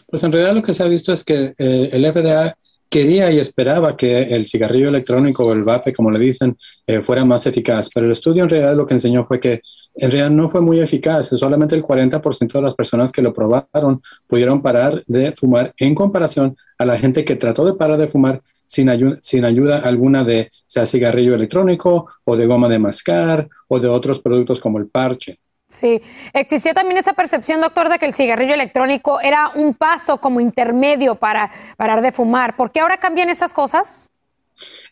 Pues 0.06 0.22
en 0.22 0.30
realidad 0.30 0.54
lo 0.54 0.62
que 0.62 0.72
se 0.72 0.84
ha 0.84 0.86
visto 0.86 1.12
es 1.12 1.24
que 1.24 1.54
eh, 1.58 1.88
el 1.92 2.12
FDA 2.12 2.56
quería 2.88 3.30
y 3.30 3.38
esperaba 3.38 3.96
que 3.96 4.22
el 4.22 4.46
cigarrillo 4.46 4.88
electrónico 4.88 5.44
o 5.44 5.52
el 5.52 5.62
vape, 5.62 5.92
como 5.92 6.10
le 6.10 6.18
dicen, 6.18 6.56
eh, 6.86 7.00
fuera 7.00 7.24
más 7.24 7.46
eficaz, 7.46 7.90
pero 7.94 8.06
el 8.06 8.12
estudio 8.12 8.44
en 8.44 8.50
realidad 8.50 8.76
lo 8.76 8.86
que 8.86 8.94
enseñó 8.94 9.24
fue 9.24 9.40
que 9.40 9.62
en 9.94 10.10
realidad 10.10 10.30
no 10.30 10.48
fue 10.48 10.60
muy 10.60 10.80
eficaz. 10.80 11.28
Solamente 11.28 11.74
el 11.74 11.82
40% 11.82 12.52
de 12.52 12.62
las 12.62 12.74
personas 12.74 13.12
que 13.12 13.22
lo 13.22 13.34
probaron 13.34 14.00
pudieron 14.26 14.62
parar 14.62 15.02
de 15.06 15.32
fumar 15.32 15.74
en 15.76 15.94
comparación 15.94 16.56
a 16.78 16.84
la 16.84 16.98
gente 16.98 17.24
que 17.24 17.36
trató 17.36 17.64
de 17.66 17.74
parar 17.74 17.98
de 17.98 18.08
fumar 18.08 18.42
sin, 18.66 19.18
sin 19.22 19.44
ayuda 19.44 19.78
alguna 19.78 20.24
de 20.24 20.50
sea 20.66 20.86
cigarrillo 20.86 21.34
electrónico 21.34 22.06
o 22.24 22.36
de 22.36 22.46
goma 22.46 22.68
de 22.68 22.78
mascar 22.78 23.48
o 23.66 23.80
de 23.80 23.88
otros 23.88 24.20
productos 24.20 24.60
como 24.60 24.78
el 24.78 24.88
parche. 24.88 25.38
Sí, 25.68 26.00
existía 26.32 26.72
también 26.72 26.96
esa 26.96 27.12
percepción, 27.12 27.60
doctor, 27.60 27.90
de 27.90 27.98
que 27.98 28.06
el 28.06 28.14
cigarrillo 28.14 28.54
electrónico 28.54 29.20
era 29.20 29.50
un 29.54 29.74
paso 29.74 30.18
como 30.18 30.40
intermedio 30.40 31.16
para 31.16 31.50
parar 31.76 32.00
de 32.00 32.10
fumar. 32.10 32.56
¿Por 32.56 32.72
qué 32.72 32.80
ahora 32.80 32.96
cambian 32.96 33.28
esas 33.28 33.52
cosas? 33.52 34.10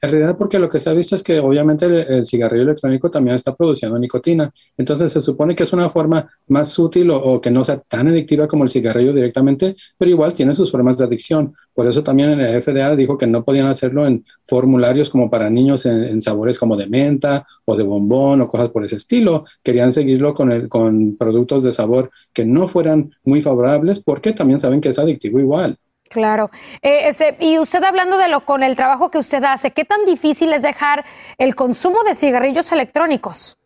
En 0.00 0.10
realidad, 0.10 0.36
porque 0.36 0.58
lo 0.58 0.68
que 0.68 0.80
se 0.80 0.90
ha 0.90 0.92
visto 0.92 1.14
es 1.14 1.22
que 1.22 1.40
obviamente 1.40 1.86
el, 1.86 2.26
cigarrillo 2.26 2.62
electrónico 2.62 3.10
también 3.10 3.36
está 3.36 3.54
produciendo 3.54 3.98
nicotina. 3.98 4.52
Entonces 4.76 5.12
se 5.12 5.20
supone 5.20 5.54
que 5.54 5.62
es 5.62 5.72
una 5.72 5.90
forma 5.90 6.30
más 6.48 6.70
sutil 6.70 7.10
o, 7.10 7.40
que 7.40 7.50
no 7.50 7.64
sea 7.64 7.80
tan 7.80 8.08
adictiva 8.08 8.46
como 8.46 8.64
el 8.64 8.70
cigarrillo 8.70 9.12
directamente, 9.12 9.74
pero 9.96 10.10
igual 10.10 10.34
tiene 10.34 10.54
sus 10.54 10.70
formas 10.70 10.98
de 10.98 11.04
adicción. 11.04 11.54
Por 11.74 11.86
eso 11.86 12.02
también 12.02 12.38
el 12.38 12.62
FDA 12.62 12.94
dijo 12.96 13.18
que 13.18 13.26
no 13.26 13.44
podían 13.44 13.66
hacerlo 13.66 14.06
en 14.06 14.24
formularios 14.46 15.10
como 15.10 15.30
para 15.30 15.50
niños 15.50 15.86
en, 15.86 16.20
sabores 16.22 16.58
como 16.58 16.76
de 16.76 16.86
menta 16.86 17.46
o 17.64 17.76
de 17.76 17.82
bombón 17.82 18.40
o 18.40 18.48
cosas 18.48 18.70
por 18.70 18.84
ese 18.84 18.96
estilo. 18.96 19.44
Querían 19.62 19.92
seguirlo 19.92 20.34
con, 20.34 20.68
con 20.68 21.16
productos 21.16 21.62
de 21.64 21.72
sabor 21.72 22.10
que 22.32 22.44
no 22.44 22.68
fueran 22.68 23.14
muy 23.24 23.42
favorables 23.42 24.00
porque 24.02 24.32
también 24.32 24.60
saben 24.60 24.80
que 24.80 24.90
es 24.90 24.98
adictivo 24.98 25.40
igual. 25.40 25.78
Claro. 26.08 26.50
Eh, 26.82 27.08
ese, 27.08 27.36
y 27.40 27.58
usted 27.58 27.82
hablando 27.84 28.16
de 28.16 28.28
lo 28.28 28.44
con 28.44 28.62
el 28.62 28.76
trabajo 28.76 29.10
que 29.10 29.18
usted 29.18 29.42
hace, 29.44 29.72
¿qué 29.72 29.84
tan 29.84 30.04
difícil 30.04 30.52
es 30.52 30.62
dejar 30.62 31.04
el 31.38 31.54
consumo 31.54 32.02
de 32.04 32.14
cigarrillos 32.14 32.70
electrónicos? 32.72 33.58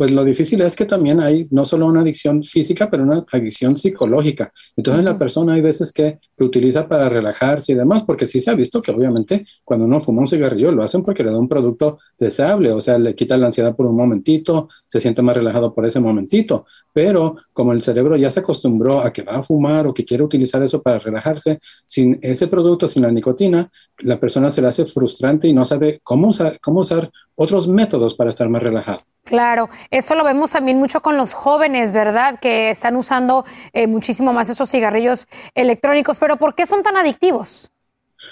Pues 0.00 0.12
lo 0.12 0.24
difícil 0.24 0.62
es 0.62 0.76
que 0.76 0.86
también 0.86 1.20
hay 1.20 1.46
no 1.50 1.66
solo 1.66 1.84
una 1.84 2.00
adicción 2.00 2.42
física, 2.42 2.88
pero 2.90 3.02
una 3.02 3.22
adicción 3.30 3.76
psicológica. 3.76 4.50
Entonces 4.74 5.04
la 5.04 5.18
persona 5.18 5.52
hay 5.52 5.60
veces 5.60 5.92
que 5.92 6.18
lo 6.38 6.46
utiliza 6.46 6.88
para 6.88 7.10
relajarse 7.10 7.72
y 7.72 7.74
demás, 7.74 8.04
porque 8.04 8.24
sí 8.24 8.40
se 8.40 8.50
ha 8.50 8.54
visto 8.54 8.80
que 8.80 8.92
obviamente 8.92 9.44
cuando 9.62 9.84
uno 9.84 10.00
fuma 10.00 10.22
un 10.22 10.26
cigarrillo 10.26 10.72
lo 10.72 10.82
hacen 10.82 11.02
porque 11.02 11.22
le 11.22 11.30
da 11.30 11.38
un 11.38 11.50
producto 11.50 11.98
deseable, 12.18 12.72
o 12.72 12.80
sea, 12.80 12.98
le 12.98 13.14
quita 13.14 13.36
la 13.36 13.48
ansiedad 13.48 13.76
por 13.76 13.84
un 13.84 13.94
momentito, 13.94 14.70
se 14.86 15.00
siente 15.00 15.20
más 15.20 15.36
relajado 15.36 15.74
por 15.74 15.84
ese 15.84 16.00
momentito, 16.00 16.64
pero 16.94 17.36
como 17.52 17.74
el 17.74 17.82
cerebro 17.82 18.16
ya 18.16 18.30
se 18.30 18.40
acostumbró 18.40 19.02
a 19.02 19.12
que 19.12 19.22
va 19.22 19.36
a 19.36 19.42
fumar 19.42 19.86
o 19.86 19.92
que 19.92 20.06
quiere 20.06 20.24
utilizar 20.24 20.62
eso 20.62 20.80
para 20.80 20.98
relajarse, 20.98 21.58
sin 21.84 22.18
ese 22.22 22.46
producto, 22.46 22.88
sin 22.88 23.02
la 23.02 23.10
nicotina, 23.10 23.70
la 23.98 24.18
persona 24.18 24.48
se 24.48 24.62
le 24.62 24.68
hace 24.68 24.86
frustrante 24.86 25.46
y 25.46 25.52
no 25.52 25.66
sabe 25.66 26.00
cómo 26.02 26.28
usar, 26.28 26.58
cómo 26.58 26.80
usar 26.80 27.10
otros 27.34 27.68
métodos 27.68 28.14
para 28.14 28.30
estar 28.30 28.48
más 28.48 28.62
relajado. 28.62 29.00
Claro, 29.24 29.68
eso 29.90 30.14
lo 30.14 30.24
vemos 30.24 30.52
también 30.52 30.78
mucho 30.78 31.02
con 31.02 31.16
los 31.16 31.34
jóvenes, 31.34 31.92
¿verdad? 31.92 32.40
Que 32.40 32.70
están 32.70 32.96
usando 32.96 33.44
eh, 33.72 33.86
muchísimo 33.86 34.32
más 34.32 34.48
estos 34.48 34.70
cigarrillos 34.70 35.28
electrónicos, 35.54 36.18
pero 36.18 36.36
¿por 36.36 36.54
qué 36.54 36.66
son 36.66 36.82
tan 36.82 36.96
adictivos? 36.96 37.70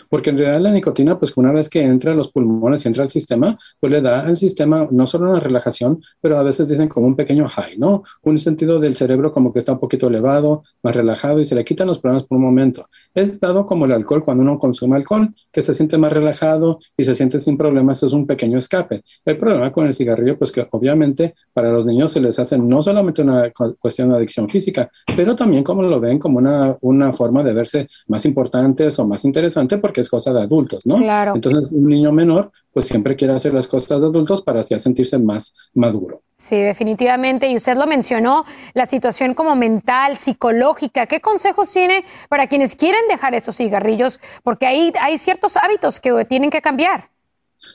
Porque 0.09 0.31
en 0.31 0.38
realidad 0.38 0.61
la 0.61 0.73
nicotina, 0.73 1.19
pues 1.19 1.37
una 1.37 1.53
vez 1.53 1.69
que 1.69 1.83
entra 1.83 2.12
a 2.12 2.15
los 2.15 2.31
pulmones 2.33 2.85
y 2.85 2.88
entra 2.88 3.03
al 3.03 3.11
sistema, 3.11 3.59
pues 3.81 3.93
le 3.93 4.00
da 4.00 4.21
al 4.21 4.38
sistema 4.38 4.88
no 4.91 5.07
solo 5.07 5.31
una 5.31 5.41
relajación, 5.41 6.03
pero 6.21 6.38
a 6.38 6.43
veces 6.43 6.69
dicen 6.69 6.88
como 6.88 7.07
un 7.07 7.17
pequeño 7.17 7.49
high, 7.49 7.79
¿no? 7.79 8.03
Un 8.23 8.38
sentido 8.38 8.81
del 8.81 8.95
cerebro 8.95 9.33
como 9.33 9.53
que 9.53 9.59
está 9.59 9.73
un 9.73 9.81
poquito 9.81 10.09
elevado, 10.09 10.62
más 10.83 10.95
relajado 10.95 11.41
y 11.41 11.45
se 11.45 11.55
le 11.55 11.65
quitan 11.65 11.87
los 11.87 11.99
problemas 12.00 12.27
por 12.27 12.38
un 12.38 12.45
momento. 12.45 12.88
Es 13.15 13.38
dado 13.41 13.67
como 13.67 13.85
el 13.85 13.93
alcohol 13.93 14.25
cuando 14.25 14.43
uno 14.43 14.59
consume 14.59 14.97
alcohol, 14.97 15.35
que 15.53 15.62
se 15.62 15.75
siente 15.75 15.99
más 15.99 16.12
relajado 16.12 16.79
y 16.97 17.05
se 17.05 17.15
siente 17.15 17.38
sin 17.38 17.57
problemas, 17.57 18.03
es 18.03 18.12
un 18.12 18.27
pequeño 18.27 18.59
escape. 18.59 19.03
El 19.25 19.38
problema 19.38 19.73
con 19.73 19.87
el 19.87 19.95
cigarrillo, 19.95 20.38
pues 20.38 20.53
que 20.53 20.67
obviamente 20.71 21.35
para 21.53 21.71
los 21.71 21.87
niños 21.87 22.12
se 22.12 22.21
les 22.21 22.38
hace 22.38 22.59
no 22.59 22.83
solamente 22.83 23.23
una 23.23 23.50
cuestión 23.79 24.11
de 24.11 24.17
adicción 24.17 24.49
física, 24.49 24.91
pero 25.17 25.35
también 25.37 25.65
como 25.65 25.83
lo 25.83 26.00
ven 26.00 26.19
como 26.19 26.38
una, 26.38 26.77
una 26.81 27.12
forma 27.12 27.43
de 27.43 27.53
verse 27.53 27.88
más 28.07 28.25
importantes 28.25 28.99
o 28.99 29.07
más 29.07 29.25
interesante 29.25 29.79
porque 29.79 29.98
es 30.00 30.09
cosa 30.09 30.33
de 30.33 30.43
adultos, 30.43 30.87
¿no? 30.87 30.97
Claro. 30.97 31.35
Entonces, 31.35 31.71
un 31.73 31.88
niño 31.88 32.12
menor, 32.12 32.50
pues 32.73 32.87
siempre 32.87 33.17
quiere 33.17 33.35
hacer 33.35 33.52
las 33.55 33.67
cosas 33.67 34.00
de 34.00 34.07
adultos 34.07 34.43
para 34.43 34.61
así 34.61 34.78
sentirse 34.78 35.19
más 35.19 35.55
maduro. 35.75 36.23
Sí, 36.37 36.57
definitivamente. 36.57 37.49
Y 37.49 37.57
usted 37.57 37.76
lo 37.76 37.87
mencionó, 37.87 38.45
la 38.75 38.87
situación 38.87 39.35
como 39.35 39.57
mental, 39.57 40.17
psicológica. 40.17 41.07
¿Qué 41.07 41.21
consejos 41.21 41.73
tiene 41.73 42.05
para 42.28 42.47
quienes 42.47 42.76
quieren 42.76 43.00
dejar 43.09 43.35
esos 43.35 43.57
cigarrillos? 43.57 44.21
Porque 44.45 44.67
ahí 44.67 44.93
hay 45.00 45.19
ciertos 45.19 45.57
hábitos 45.57 45.99
que 45.99 46.25
tienen 46.26 46.50
que 46.50 46.61
cambiar. 46.61 47.11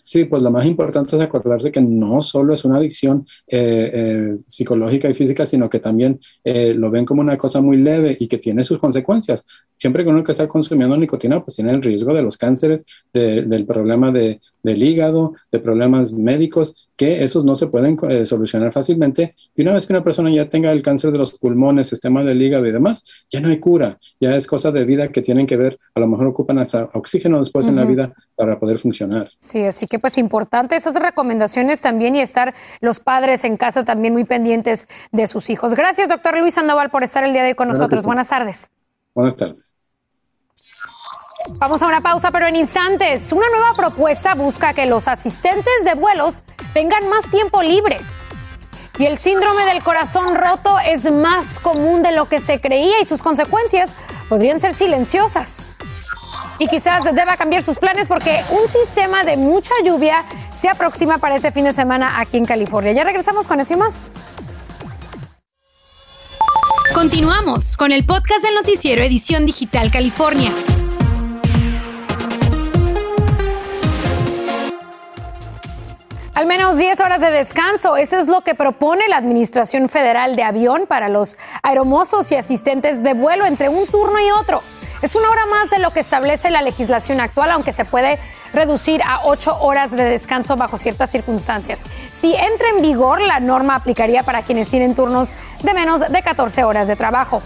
Sí, 0.04 0.26
pues 0.26 0.42
lo 0.42 0.52
más 0.52 0.66
importante 0.66 1.16
es 1.16 1.22
acordarse 1.22 1.72
que 1.72 1.82
no 1.82 2.22
solo 2.22 2.54
es 2.54 2.66
una 2.66 2.78
adicción 2.78 3.26
eh, 3.48 3.92
eh, 3.94 4.38
psicológica 4.46 5.10
y 5.10 5.14
física, 5.14 5.46
sino 5.46 5.70
que 5.70 5.80
también 5.80 6.20
eh, 6.44 6.74
lo 6.74 6.90
ven 6.90 7.06
como 7.06 7.22
una 7.22 7.38
cosa 7.38 7.62
muy 7.62 7.78
leve 7.78 8.16
y 8.20 8.28
que 8.28 8.38
tiene 8.38 8.64
sus 8.64 8.80
consecuencias. 8.80 9.46
Siempre 9.78 10.04
que 10.04 10.10
uno 10.10 10.24
que 10.24 10.32
está 10.32 10.48
consumiendo 10.48 10.96
nicotina, 10.98 11.44
pues 11.44 11.56
tiene 11.56 11.72
el 11.72 11.82
riesgo 11.82 12.14
de 12.14 12.22
los 12.22 12.38
cánceres, 12.38 12.86
del 13.12 13.66
problema 13.66 14.12
de, 14.12 14.40
del 14.62 14.82
hígado, 14.82 15.34
de 15.52 15.60
problemas 15.60 16.14
médicos, 16.14 16.90
que 16.96 17.24
esos 17.24 17.44
no 17.44 17.56
se 17.56 17.68
pueden 17.68 17.98
solucionar 18.26 18.72
fácilmente. 18.72 19.36
Y 19.56 19.64
una 19.64 19.74
vez 19.74 19.86
que 19.86 19.92
una 19.92 20.04
persona 20.04 20.34
ya 20.34 20.50
tenga 20.50 20.72
el 20.72 20.82
cáncer 20.82 21.12
de 21.12 21.18
los 21.18 21.34
pulmones, 21.38 21.90
sistema 21.90 22.24
del 22.24 22.42
hígado 22.42 22.66
y 22.66 22.72
demás, 22.72 23.04
ya 23.30 23.42
no 23.42 23.50
hay 23.50 23.60
cura, 23.60 24.00
ya 24.22 24.36
es 24.36 24.48
cosa 24.48 24.72
de 24.72 24.86
vida 24.86 25.10
que 25.10 25.22
tienen 25.22 25.48
que 25.48 25.58
ver, 25.58 25.80
a 25.96 26.00
lo 26.00 26.08
mejor 26.08 26.28
ocupan 26.28 26.60
hasta 26.60 26.90
oxígeno 26.94 27.40
después 27.40 27.68
en 27.68 27.76
la 27.76 27.86
vida 27.86 28.14
para 28.36 28.60
poder 28.60 28.80
funcionar. 28.80 29.32
Sí, 29.40 29.60
así 29.74 29.88
que 29.88 30.00
pues 30.00 30.18
importante 30.18 30.76
esas 30.76 30.94
recomendaciones 30.94 31.82
también 31.82 32.16
y 32.16 32.22
estar 32.22 32.54
los 32.80 33.00
padres 33.00 33.44
en 33.44 33.58
casa 33.58 33.84
también 33.84 34.14
muy 34.14 34.24
pendientes 34.24 34.88
de 35.12 35.28
sus 35.28 35.50
hijos. 35.50 35.74
Gracias, 35.74 36.10
doctor 36.10 36.38
Luis 36.38 36.54
Sandoval, 36.54 36.90
por 36.90 37.04
estar 37.04 37.24
el 37.24 37.34
día 37.34 37.44
de 37.44 37.50
hoy 37.50 37.56
con 37.56 37.68
nosotros. 37.68 38.06
Buenas 38.06 38.30
tardes. 38.30 38.70
Buenas 39.14 39.36
tardes. 39.36 39.74
Vamos 41.56 41.82
a 41.82 41.88
una 41.88 42.02
pausa, 42.02 42.32
pero 42.32 42.48
en 42.48 42.56
instantes. 42.56 43.34
Una 43.34 43.48
nueva 43.50 43.74
propuesta 43.76 44.34
busca 44.34 44.74
que 44.74 44.86
los 44.86 45.08
asistentes 45.08 45.84
de 45.84 45.94
vuelos 45.96 46.44
tengan 46.74 47.10
más 47.10 47.30
tiempo 47.30 47.62
libre. 47.62 48.00
Y 48.98 49.06
el 49.06 49.18
síndrome 49.18 49.66
del 49.66 49.84
corazón 49.84 50.36
roto 50.36 50.78
es 50.80 51.12
más 51.12 51.60
común 51.60 52.04
de 52.04 52.12
lo 52.12 52.30
que 52.30 52.40
se 52.40 52.62
creía 52.62 53.02
y 53.02 53.06
sus 53.06 53.22
consecuencias 53.22 53.96
podrían 54.30 54.60
ser 54.60 54.74
silenciosas 54.74 55.76
y 56.60 56.68
quizás 56.68 57.04
deba 57.04 57.38
cambiar 57.38 57.64
sus 57.64 57.78
planes 57.78 58.08
porque 58.08 58.44
un 58.50 58.68
sistema 58.68 59.24
de 59.24 59.38
mucha 59.38 59.74
lluvia 59.84 60.24
se 60.54 60.70
aproxima 60.70 61.18
para 61.18 61.36
ese 61.36 61.52
fin 61.52 61.66
de 61.66 61.74
semana 61.74 62.20
aquí 62.20 62.38
en 62.38 62.46
California. 62.46 62.92
Ya 62.92 63.04
regresamos 63.04 63.48
con 63.48 63.60
eso 63.60 63.74
y 63.74 63.78
más. 63.78 64.10
Continuamos 66.94 67.76
con 67.76 67.92
el 67.92 68.06
podcast 68.06 68.44
del 68.44 68.54
noticiero 68.54 69.02
Edición 69.02 69.46
Digital 69.46 69.92
California. 69.92 70.52
Al 76.36 76.48
menos 76.48 76.78
10 76.78 77.00
horas 77.02 77.22
de 77.22 77.30
descanso, 77.30 77.96
eso 77.96 78.18
es 78.18 78.28
lo 78.28 78.42
que 78.42 78.56
propone 78.56 79.08
la 79.08 79.18
Administración 79.18 79.88
Federal 79.88 80.36
de 80.36 80.44
Avión 80.44 80.86
para 80.88 81.08
los 81.08 81.38
aeromosos 81.62 82.32
y 82.32 82.36
asistentes 82.36 83.04
de 83.04 83.14
vuelo 83.14 83.46
entre 83.46 83.70
un 83.70 83.86
turno 83.86 84.20
y 84.20 84.32
otro. 84.32 84.62
Es 85.04 85.16
una 85.16 85.30
hora 85.30 85.46
más 85.48 85.70
de 85.70 85.80
lo 85.80 85.92
que 85.92 86.00
establece 86.00 86.50
la 86.50 86.62
legislación 86.62 87.20
actual, 87.20 87.52
aunque 87.52 87.74
se 87.74 87.84
puede 87.84 88.20
reducir 88.54 89.04
a 89.04 89.26
ocho 89.26 89.58
horas 89.60 89.92
de 89.92 90.06
descanso 90.06 90.56
bajo 90.56 90.78
ciertas 90.78 91.12
circunstancias. 91.12 91.84
Si 92.10 92.34
entra 92.34 92.70
en 92.70 92.82
vigor, 92.82 93.20
la 93.20 93.42
norma 93.42 93.76
aplicaría 93.76 94.24
para 94.24 94.44
quienes 94.44 94.70
tienen 94.70 94.96
turnos 94.96 95.34
de 95.62 95.74
menos 95.74 96.10
de 96.10 96.24
14 96.24 96.64
horas 96.64 96.88
de 96.88 96.96
trabajo. 96.96 97.44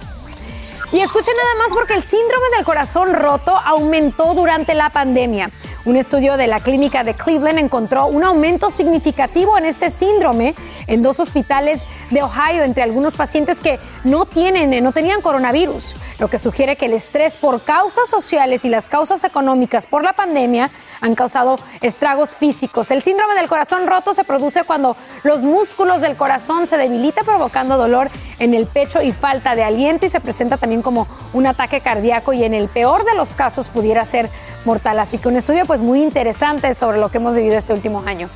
Y 0.92 1.00
escuchen 1.00 1.34
nada 1.36 1.56
más 1.58 1.76
porque 1.76 1.96
el 1.96 2.04
síndrome 2.04 2.46
del 2.56 2.64
corazón 2.64 3.16
roto 3.16 3.58
aumentó 3.58 4.36
durante 4.36 4.76
la 4.76 4.92
pandemia. 4.92 5.50
Un 5.88 5.96
estudio 5.96 6.36
de 6.36 6.48
la 6.48 6.60
clínica 6.60 7.06
de 7.06 7.14
Cleveland 7.14 7.60
encontró 7.60 8.08
un 8.08 8.22
aumento 8.26 8.72
significativo 8.72 9.58
en 9.58 9.64
este 9.64 9.90
síndrome 9.90 10.54
en 10.86 11.02
dos 11.02 11.22
hospitales 11.22 11.88
de 12.12 12.22
Ohio 12.22 12.64
entre 12.64 12.84
algunos 12.84 13.16
pacientes 13.16 13.62
que 13.62 13.80
no 14.04 14.26
tienen, 14.26 14.84
no 14.84 14.92
tenían 14.92 15.22
coronavirus, 15.22 15.96
lo 16.20 16.28
que 16.28 16.40
sugiere 16.40 16.76
que 16.76 16.88
el 16.88 16.94
estrés 16.94 17.38
por 17.38 17.62
causas 17.62 18.10
sociales 18.10 18.66
y 18.66 18.70
las 18.70 18.90
causas 18.90 19.24
económicas 19.24 19.88
por 19.88 20.04
la 20.04 20.12
pandemia 20.12 20.70
han 21.00 21.16
causado 21.16 21.58
estragos 21.80 22.32
físicos. 22.32 22.92
El 22.92 23.02
síndrome 23.02 23.36
del 23.36 23.48
corazón 23.48 23.88
roto 23.88 24.14
se 24.14 24.26
produce 24.26 24.66
cuando 24.66 24.98
los 25.24 25.46
músculos 25.46 26.02
del 26.02 26.18
corazón 26.18 26.68
se 26.68 26.78
debilitan 26.78 27.24
provocando 27.26 27.78
dolor 27.78 28.10
en 28.40 28.54
el 28.54 28.68
pecho 28.68 29.02
y 29.02 29.12
falta 29.12 29.56
de 29.56 29.64
aliento 29.64 30.06
y 30.06 30.10
se 30.10 30.20
presenta 30.20 30.58
también 30.58 30.82
como 30.82 31.08
un 31.34 31.48
ataque 31.48 31.82
cardíaco 31.82 32.34
y 32.34 32.44
en 32.44 32.54
el 32.54 32.68
peor 32.68 33.06
de 33.06 33.16
los 33.16 33.36
casos 33.36 33.70
pudiera 33.70 34.06
ser 34.06 34.30
mortal. 34.66 35.00
Así 35.00 35.18
que 35.18 35.28
un 35.28 35.38
estudio 35.38 35.66
pues 35.66 35.77
muy 35.80 36.02
interesante 36.02 36.74
sobre 36.76 36.98
lo 36.98 37.10
que 37.10 37.18
hemos 37.18 37.36
vivido 37.36 37.58
este 37.58 37.74
último 37.74 38.04
año. 38.06 38.30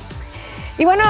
Y 0.78 0.84
bueno, 0.84 1.04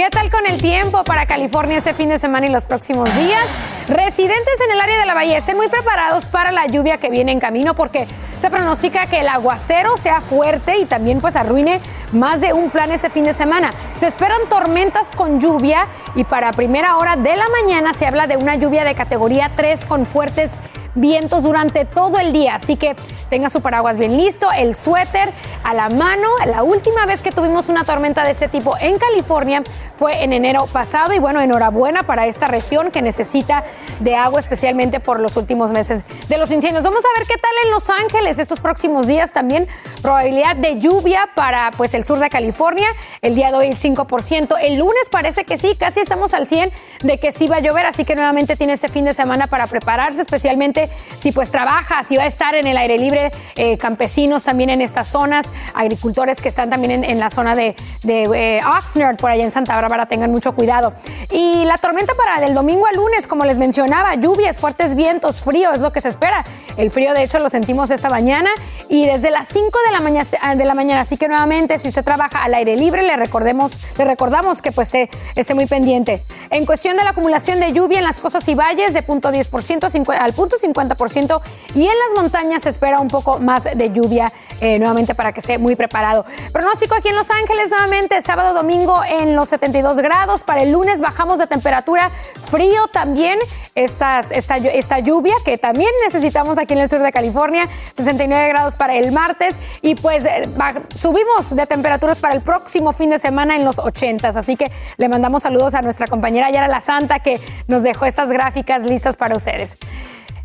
¿Qué 0.00 0.08
tal 0.08 0.30
con 0.30 0.46
el 0.46 0.62
tiempo 0.62 1.04
para 1.04 1.26
California 1.26 1.76
ese 1.76 1.92
fin 1.92 2.08
de 2.08 2.18
semana 2.18 2.46
y 2.46 2.48
los 2.48 2.64
próximos 2.64 3.14
días? 3.16 3.44
Residentes 3.86 4.58
en 4.64 4.72
el 4.72 4.80
área 4.80 4.98
de 4.98 5.04
la 5.04 5.12
Bahía 5.12 5.36
estén 5.36 5.58
muy 5.58 5.68
preparados 5.68 6.30
para 6.30 6.52
la 6.52 6.66
lluvia 6.66 6.96
que 6.96 7.10
viene 7.10 7.32
en 7.32 7.38
camino 7.38 7.74
porque 7.74 8.06
se 8.38 8.48
pronostica 8.48 9.04
que 9.08 9.20
el 9.20 9.28
aguacero 9.28 9.98
sea 9.98 10.22
fuerte 10.22 10.78
y 10.78 10.86
también 10.86 11.20
pues 11.20 11.36
arruine 11.36 11.82
más 12.12 12.40
de 12.40 12.54
un 12.54 12.70
plan 12.70 12.90
ese 12.90 13.10
fin 13.10 13.24
de 13.24 13.34
semana. 13.34 13.72
Se 13.94 14.06
esperan 14.06 14.40
tormentas 14.48 15.12
con 15.12 15.38
lluvia 15.38 15.86
y 16.14 16.24
para 16.24 16.50
primera 16.52 16.96
hora 16.96 17.16
de 17.16 17.36
la 17.36 17.46
mañana 17.50 17.92
se 17.92 18.06
habla 18.06 18.26
de 18.26 18.38
una 18.38 18.54
lluvia 18.54 18.84
de 18.84 18.94
categoría 18.94 19.50
3 19.54 19.84
con 19.84 20.06
fuertes 20.06 20.52
vientos 20.94 21.42
durante 21.42 21.84
todo 21.84 22.18
el 22.18 22.32
día. 22.32 22.56
Así 22.56 22.76
que 22.76 22.96
tenga 23.28 23.50
su 23.50 23.60
paraguas 23.60 23.98
bien 23.98 24.16
listo, 24.16 24.48
el 24.52 24.74
suéter 24.74 25.30
a 25.64 25.74
la 25.74 25.88
mano. 25.88 26.28
La 26.46 26.62
última 26.62 27.06
vez 27.06 27.22
que 27.22 27.32
tuvimos 27.32 27.68
una 27.68 27.84
tormenta 27.84 28.24
de 28.24 28.32
ese 28.32 28.48
tipo 28.48 28.74
en 28.80 28.98
California 28.98 29.62
fue 29.96 30.24
en 30.24 30.32
enero 30.32 30.66
pasado 30.66 31.12
y 31.12 31.18
bueno, 31.18 31.40
enhorabuena 31.40 32.02
para 32.04 32.26
esta 32.26 32.46
región 32.46 32.90
que 32.90 33.02
necesita 33.02 33.64
de 34.00 34.16
agua 34.16 34.40
especialmente 34.40 34.98
por 35.00 35.20
los 35.20 35.36
últimos 35.36 35.72
meses 35.72 36.02
de 36.28 36.38
los 36.38 36.50
incendios. 36.50 36.84
Vamos 36.84 37.04
a 37.04 37.18
ver 37.18 37.28
qué 37.28 37.36
tal 37.36 37.50
en 37.64 37.70
Los 37.70 37.90
Ángeles 37.90 38.38
estos 38.38 38.60
próximos 38.60 39.06
días 39.06 39.32
también. 39.32 39.68
Probabilidad 40.00 40.56
de 40.56 40.80
lluvia 40.80 41.28
para 41.34 41.70
pues 41.76 41.94
el 41.94 42.04
sur 42.04 42.18
de 42.18 42.30
California. 42.30 42.88
El 43.20 43.34
día 43.34 43.50
de 43.50 43.58
hoy 43.58 43.66
el 43.66 43.76
5%. 43.76 44.56
El 44.62 44.78
lunes 44.78 45.08
parece 45.10 45.44
que 45.44 45.58
sí, 45.58 45.76
casi 45.78 46.00
estamos 46.00 46.32
al 46.32 46.48
100 46.48 46.70
de 47.02 47.18
que 47.18 47.32
sí 47.32 47.46
va 47.46 47.56
a 47.56 47.60
llover, 47.60 47.86
así 47.86 48.04
que 48.04 48.14
nuevamente 48.14 48.56
tiene 48.56 48.74
ese 48.74 48.88
fin 48.88 49.04
de 49.04 49.12
semana 49.12 49.46
para 49.46 49.66
prepararse, 49.66 50.22
especialmente 50.22 50.79
si 51.16 51.32
pues 51.32 51.50
trabaja, 51.50 52.04
si 52.04 52.16
va 52.16 52.22
a 52.22 52.26
estar 52.26 52.54
en 52.54 52.66
el 52.66 52.76
aire 52.76 52.98
libre, 52.98 53.32
eh, 53.56 53.76
campesinos 53.78 54.44
también 54.44 54.70
en 54.70 54.80
estas 54.80 55.08
zonas, 55.08 55.52
agricultores 55.74 56.40
que 56.40 56.48
están 56.48 56.70
también 56.70 57.04
en, 57.04 57.18
la 57.18 57.30
zona 57.30 57.54
de, 57.54 57.74
eh, 58.04 58.60
Oxnard, 58.78 59.16
por 59.16 59.30
allá 59.30 59.44
en 59.44 59.50
Santa 59.50 59.74
Bárbara, 59.74 60.06
tengan 60.06 60.30
mucho 60.30 60.54
cuidado. 60.54 60.92
Y 61.30 61.64
la 61.64 61.78
tormenta 61.78 62.14
para 62.14 62.44
el 62.46 62.54
domingo 62.54 62.86
al 62.86 62.96
lunes, 62.96 63.26
como 63.26 63.44
les 63.44 63.58
mencionaba, 63.58 64.14
lluvias, 64.14 64.58
fuertes 64.58 64.94
vientos, 64.94 65.40
frío, 65.40 65.72
es 65.72 65.80
lo 65.80 65.92
que 65.92 66.00
se 66.00 66.08
espera. 66.08 66.44
El 66.76 66.90
frío, 66.90 67.12
de 67.12 67.24
hecho, 67.24 67.38
lo 67.38 67.48
sentimos 67.48 67.90
esta 67.90 68.08
mañana 68.08 68.50
y 68.88 69.06
desde 69.06 69.30
las 69.30 69.48
5 69.48 69.78
de 69.86 69.92
la, 69.92 70.00
mañana, 70.00 70.54
de 70.56 70.64
la 70.64 70.74
mañana. 70.74 71.00
Así 71.02 71.16
que 71.16 71.28
nuevamente, 71.28 71.78
si 71.78 71.88
usted 71.88 72.04
trabaja 72.04 72.44
al 72.44 72.54
aire 72.54 72.76
libre, 72.76 73.02
le, 73.02 73.16
recordemos, 73.16 73.76
le 73.98 74.04
recordamos 74.04 74.62
que 74.62 74.72
pues 74.72 74.92
esté, 74.94 75.54
muy 75.54 75.66
pendiente. 75.66 76.22
En 76.50 76.64
cuestión 76.64 76.96
de 76.96 77.04
la 77.04 77.10
acumulación 77.10 77.60
de 77.60 77.72
lluvia 77.72 77.98
en 77.98 78.04
las 78.04 78.18
costas 78.18 78.46
y 78.48 78.54
valles, 78.54 78.94
de 78.94 79.02
punto 79.02 79.30
10% 79.30 80.18
al 80.18 80.32
punto 80.32 80.56
50%, 80.56 80.69
50% 80.72 81.40
y 81.74 81.82
en 81.82 81.98
las 81.98 82.22
montañas 82.22 82.62
se 82.62 82.70
espera 82.70 83.00
un 83.00 83.08
poco 83.08 83.38
más 83.38 83.64
de 83.64 83.90
lluvia 83.92 84.32
eh, 84.60 84.78
nuevamente 84.78 85.14
para 85.14 85.32
que 85.32 85.40
esté 85.40 85.58
muy 85.58 85.76
preparado. 85.76 86.24
Pronóstico 86.52 86.94
aquí 86.94 87.08
en 87.08 87.16
Los 87.16 87.30
Ángeles 87.30 87.70
nuevamente 87.70 88.20
sábado 88.22 88.54
domingo 88.54 89.02
en 89.08 89.36
los 89.36 89.48
72 89.48 89.98
grados. 89.98 90.42
Para 90.42 90.62
el 90.62 90.72
lunes 90.72 91.00
bajamos 91.00 91.38
de 91.38 91.46
temperatura, 91.46 92.10
frío 92.50 92.88
también 92.88 93.38
esta, 93.74 94.20
esta 94.20 94.98
lluvia 94.98 95.34
que 95.44 95.58
también 95.58 95.90
necesitamos 96.04 96.58
aquí 96.58 96.74
en 96.74 96.80
el 96.80 96.90
sur 96.90 97.00
de 97.00 97.12
California, 97.12 97.68
69 97.94 98.48
grados 98.48 98.76
para 98.76 98.94
el 98.94 99.12
martes 99.12 99.56
y 99.82 99.94
pues 99.94 100.24
eh, 100.24 100.48
subimos 100.94 101.54
de 101.54 101.66
temperaturas 101.66 102.18
para 102.18 102.34
el 102.34 102.40
próximo 102.40 102.92
fin 102.92 103.10
de 103.10 103.18
semana 103.18 103.56
en 103.56 103.64
los 103.64 103.78
80. 103.78 104.28
Así 104.28 104.56
que 104.56 104.70
le 104.96 105.08
mandamos 105.08 105.42
saludos 105.42 105.74
a 105.74 105.82
nuestra 105.82 106.06
compañera 106.06 106.50
Yara 106.50 106.68
La 106.68 106.80
Santa 106.80 107.20
que 107.20 107.40
nos 107.68 107.82
dejó 107.82 108.06
estas 108.06 108.30
gráficas 108.30 108.84
listas 108.84 109.16
para 109.16 109.36
ustedes. 109.36 109.78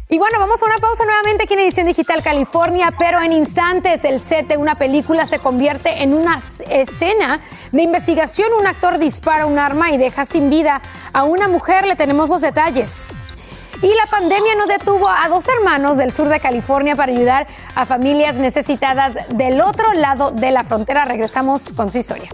Y 0.07 0.19
bueno, 0.19 0.37
vamos 0.37 0.61
a 0.61 0.67
una 0.67 0.77
pausa 0.77 1.03
nuevamente 1.03 1.45
aquí 1.45 1.55
en 1.55 1.61
Edición 1.61 1.87
Digital 1.87 2.21
California, 2.21 2.91
pero 2.95 3.19
en 3.21 3.31
instantes 3.31 4.03
el 4.05 4.19
set 4.19 4.47
de 4.47 4.55
una 4.55 4.75
película 4.75 5.25
se 5.25 5.39
convierte 5.39 6.03
en 6.03 6.13
una 6.13 6.39
escena 6.69 7.39
de 7.71 7.81
investigación. 7.81 8.49
Un 8.59 8.67
actor 8.67 8.99
dispara 8.99 9.47
un 9.47 9.57
arma 9.57 9.91
y 9.91 9.97
deja 9.97 10.27
sin 10.27 10.51
vida 10.51 10.79
a 11.11 11.23
una 11.23 11.47
mujer. 11.47 11.87
Le 11.87 11.95
tenemos 11.95 12.29
los 12.29 12.41
detalles. 12.41 13.15
Y 13.81 13.87
la 13.95 14.05
pandemia 14.05 14.53
no 14.55 14.67
detuvo 14.67 15.09
a 15.09 15.27
dos 15.27 15.47
hermanos 15.49 15.97
del 15.97 16.13
sur 16.13 16.29
de 16.29 16.39
California 16.39 16.95
para 16.95 17.11
ayudar 17.11 17.47
a 17.73 17.87
familias 17.87 18.35
necesitadas 18.35 19.15
del 19.29 19.59
otro 19.59 19.91
lado 19.93 20.29
de 20.29 20.51
la 20.51 20.63
frontera. 20.63 21.05
Regresamos 21.05 21.73
con 21.73 21.89
su 21.89 21.97
historia. 21.97 22.29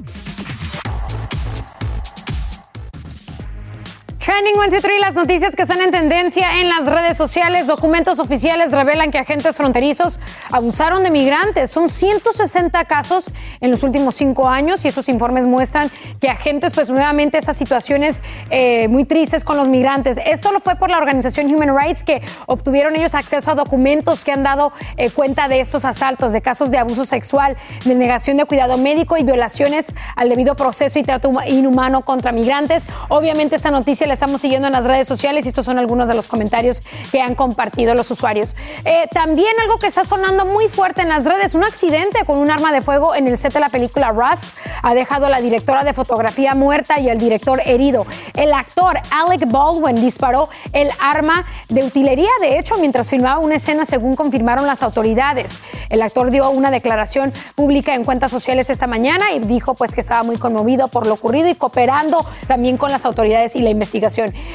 Trending 4.23 4.55
1, 4.55 4.67
2, 4.69 4.81
3, 4.83 4.99
las 4.99 5.13
noticias 5.15 5.55
que 5.55 5.63
están 5.63 5.81
en 5.81 5.89
tendencia 5.89 6.59
en 6.59 6.69
las 6.69 6.85
redes 6.85 7.17
sociales. 7.17 7.65
Documentos 7.65 8.19
oficiales 8.19 8.71
revelan 8.71 9.09
que 9.09 9.17
agentes 9.17 9.57
fronterizos 9.57 10.19
abusaron 10.51 11.01
de 11.01 11.09
migrantes. 11.09 11.71
Son 11.71 11.89
160 11.89 12.85
casos 12.85 13.31
en 13.61 13.71
los 13.71 13.81
últimos 13.81 14.13
cinco 14.13 14.47
años 14.47 14.85
y 14.85 14.89
estos 14.89 15.09
informes 15.09 15.47
muestran 15.47 15.89
que 16.19 16.29
agentes, 16.29 16.71
pues 16.75 16.91
nuevamente 16.91 17.39
esas 17.39 17.57
situaciones 17.57 18.21
eh, 18.51 18.87
muy 18.89 19.05
tristes 19.05 19.43
con 19.43 19.57
los 19.57 19.69
migrantes. 19.69 20.19
Esto 20.23 20.51
lo 20.51 20.59
fue 20.59 20.75
por 20.75 20.91
la 20.91 20.99
organización 20.99 21.47
Human 21.51 21.75
Rights 21.75 22.03
que 22.03 22.21
obtuvieron 22.45 22.95
ellos 22.95 23.15
acceso 23.15 23.49
a 23.49 23.55
documentos 23.55 24.23
que 24.23 24.31
han 24.31 24.43
dado 24.43 24.71
eh, 24.97 25.09
cuenta 25.09 25.47
de 25.47 25.61
estos 25.61 25.83
asaltos, 25.83 26.31
de 26.31 26.43
casos 26.43 26.69
de 26.69 26.77
abuso 26.77 27.05
sexual, 27.05 27.57
de 27.85 27.95
negación 27.95 28.37
de 28.37 28.45
cuidado 28.45 28.77
médico 28.77 29.17
y 29.17 29.23
violaciones 29.23 29.91
al 30.15 30.29
debido 30.29 30.55
proceso 30.55 30.99
y 30.99 31.03
trato 31.03 31.33
inhumano 31.47 32.05
contra 32.05 32.31
migrantes. 32.31 32.83
Obviamente 33.09 33.55
esta 33.55 33.71
noticia 33.71 34.10
estamos 34.13 34.41
siguiendo 34.41 34.67
en 34.67 34.73
las 34.73 34.85
redes 34.85 35.07
sociales 35.07 35.45
y 35.45 35.49
estos 35.49 35.65
son 35.65 35.77
algunos 35.77 36.07
de 36.07 36.15
los 36.15 36.27
comentarios 36.27 36.81
que 37.11 37.21
han 37.21 37.35
compartido 37.35 37.95
los 37.95 38.09
usuarios. 38.11 38.55
Eh, 38.85 39.07
también 39.11 39.53
algo 39.61 39.77
que 39.77 39.87
está 39.87 40.03
sonando 40.03 40.45
muy 40.45 40.67
fuerte 40.67 41.01
en 41.01 41.09
las 41.09 41.25
redes, 41.25 41.53
un 41.53 41.63
accidente 41.63 42.25
con 42.25 42.37
un 42.37 42.51
arma 42.51 42.71
de 42.71 42.81
fuego 42.81 43.15
en 43.15 43.27
el 43.27 43.37
set 43.37 43.53
de 43.53 43.59
la 43.59 43.69
película 43.69 44.09
Rust 44.09 44.45
ha 44.83 44.93
dejado 44.93 45.27
a 45.27 45.29
la 45.29 45.41
directora 45.41 45.83
de 45.83 45.93
fotografía 45.93 46.55
muerta 46.55 46.99
y 46.99 47.09
el 47.09 47.17
director 47.17 47.61
herido. 47.65 48.05
El 48.35 48.53
actor 48.53 48.99
Alec 49.11 49.49
Baldwin 49.49 49.95
disparó 49.95 50.49
el 50.73 50.89
arma 50.99 51.45
de 51.69 51.83
utilería, 51.83 52.29
de 52.41 52.59
hecho, 52.59 52.75
mientras 52.79 53.09
filmaba 53.09 53.39
una 53.39 53.55
escena, 53.55 53.85
según 53.85 54.15
confirmaron 54.15 54.65
las 54.67 54.83
autoridades. 54.83 55.59
El 55.89 56.01
actor 56.01 56.31
dio 56.31 56.49
una 56.49 56.71
declaración 56.71 57.33
pública 57.55 57.95
en 57.95 58.03
cuentas 58.03 58.31
sociales 58.31 58.69
esta 58.69 58.87
mañana 58.87 59.31
y 59.31 59.39
dijo 59.39 59.75
pues 59.75 59.93
que 59.93 60.01
estaba 60.01 60.23
muy 60.23 60.37
conmovido 60.37 60.87
por 60.87 61.07
lo 61.07 61.13
ocurrido 61.13 61.49
y 61.49 61.55
cooperando 61.55 62.25
también 62.47 62.77
con 62.77 62.91
las 62.91 63.05
autoridades 63.05 63.55
y 63.55 63.61
la 63.61 63.69
investigación 63.69 64.00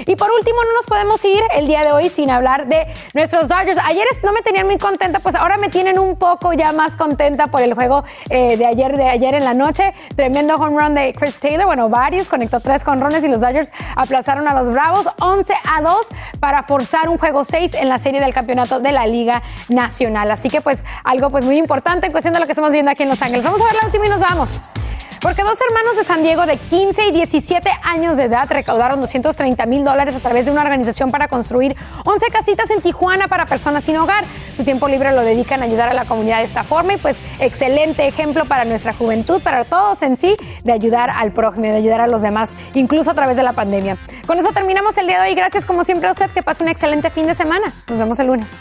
y 0.07 0.17
por 0.17 0.31
último, 0.33 0.65
no 0.65 0.73
nos 0.75 0.87
podemos 0.87 1.25
ir 1.25 1.41
el 1.55 1.69
día 1.69 1.85
de 1.85 1.93
hoy 1.93 2.09
sin 2.09 2.31
hablar 2.31 2.67
de 2.67 2.85
nuestros 3.15 3.49
Dodgers. 3.49 3.79
Ayer 3.85 4.05
no 4.25 4.33
me 4.33 4.43
tenían 4.43 4.67
muy 4.67 4.77
contenta, 4.77 5.21
pues 5.21 5.37
ahora 5.37 5.57
me 5.57 5.69
tienen 5.69 6.01
un 6.01 6.17
poco 6.17 6.53
ya 6.53 6.73
más 6.73 6.97
contenta 6.97 7.47
por 7.47 7.63
el 7.63 7.75
juego 7.75 8.03
eh, 8.29 8.57
de 8.57 8.67
ayer, 8.67 8.97
de 8.97 9.09
ayer 9.09 9.35
en 9.35 9.45
la 9.45 9.55
noche. 9.55 9.95
Tremendo 10.17 10.57
home 10.57 10.81
run 10.81 10.95
de 10.97 11.13
Chris 11.13 11.39
Taylor, 11.39 11.67
bueno, 11.67 11.89
varios, 11.89 12.29
conectó 12.29 12.59
tres 12.59 12.83
conrones 12.83 13.23
y 13.23 13.29
los 13.29 13.41
Dodgers 13.41 13.71
aplazaron 13.95 14.49
a 14.49 14.55
los 14.55 14.69
Bravos 14.73 15.07
11 15.21 15.55
a 15.65 15.81
2 15.81 16.07
para 16.41 16.65
forzar 16.65 17.09
un 17.09 17.19
juego 17.19 17.45
6 17.45 17.75
en 17.75 17.89
la 17.89 18.01
serie 18.01 18.21
del 18.21 18.35
campeonato 18.35 18.81
de 18.81 18.91
la 18.91 19.07
Liga 19.07 19.43
Nacional. 19.69 20.29
Así 20.33 20.51
que 20.51 20.61
pues 20.61 20.83
algo 21.05 21.31
pues 21.31 21.45
muy 21.45 21.57
importante 21.57 22.07
en 22.07 22.13
cuestión 22.13 22.35
de 22.35 22.41
lo 22.41 22.47
que 22.47 22.53
estamos 22.53 22.73
viendo 22.73 22.91
aquí 22.91 23.05
en 23.05 23.11
Los 23.11 23.23
Ángeles. 23.23 23.45
Vamos 23.45 23.61
a 23.61 23.65
ver 23.65 23.75
la 23.81 23.87
última 23.87 24.07
y 24.07 24.09
nos 24.09 24.21
vamos. 24.21 24.61
Porque 25.27 25.43
dos 25.43 25.59
hermanos 25.61 25.97
de 25.97 26.05
San 26.05 26.23
Diego 26.23 26.47
de 26.47 26.57
15 26.57 27.07
y 27.07 27.11
17 27.11 27.69
años 27.83 28.17
de 28.17 28.27
edad 28.27 28.47
recaudaron 28.49 29.01
230 29.01 29.67
mil 29.67 29.85
dólares 29.85 30.15
a 30.15 30.21
través 30.21 30.45
de 30.45 30.53
una 30.53 30.63
organización 30.63 31.11
para 31.11 31.27
construir 31.27 31.75
11 32.05 32.27
casitas 32.29 32.71
en 32.71 32.81
Tijuana 32.81 33.27
para 33.27 33.45
personas 33.47 33.83
sin 33.83 33.97
hogar. 33.97 34.23
Su 34.57 34.63
tiempo 34.63 34.87
libre 34.87 35.11
lo 35.11 35.23
dedican 35.23 35.63
a 35.63 35.65
ayudar 35.65 35.89
a 35.89 35.95
la 35.95 36.05
comunidad 36.05 36.39
de 36.39 36.45
esta 36.45 36.63
forma 36.63 36.95
y 36.95 36.99
pues 36.99 37.17
excelente 37.41 38.07
ejemplo 38.07 38.45
para 38.45 38.65
nuestra 38.65 38.93
juventud, 38.93 39.43
para 39.43 39.65
todos 39.65 40.01
en 40.03 40.17
sí, 40.17 40.37
de 40.63 40.71
ayudar 40.71 41.11
al 41.11 41.33
prójimo, 41.33 41.65
de 41.65 41.75
ayudar 41.75 42.03
a 42.03 42.07
los 42.07 42.23
demás, 42.23 42.55
incluso 42.75 43.11
a 43.11 43.15
través 43.15 43.37
de 43.37 43.43
la 43.43 43.53
pandemia. 43.53 43.97
Con 44.29 44.39
eso 44.39 44.53
terminamos 44.53 44.97
el 44.97 45.09
día 45.09 45.21
de 45.21 45.31
hoy. 45.31 45.35
Gracias 45.35 45.65
como 45.65 45.83
siempre 45.83 46.07
a 46.09 46.13
usted. 46.13 46.31
Que 46.31 46.45
pase 46.45 46.63
un 46.63 46.69
excelente 46.69 47.11
fin 47.11 47.27
de 47.27 47.35
semana. 47.35 47.73
Nos 47.89 47.99
vemos 47.99 48.17
el 48.21 48.29
lunes. 48.29 48.61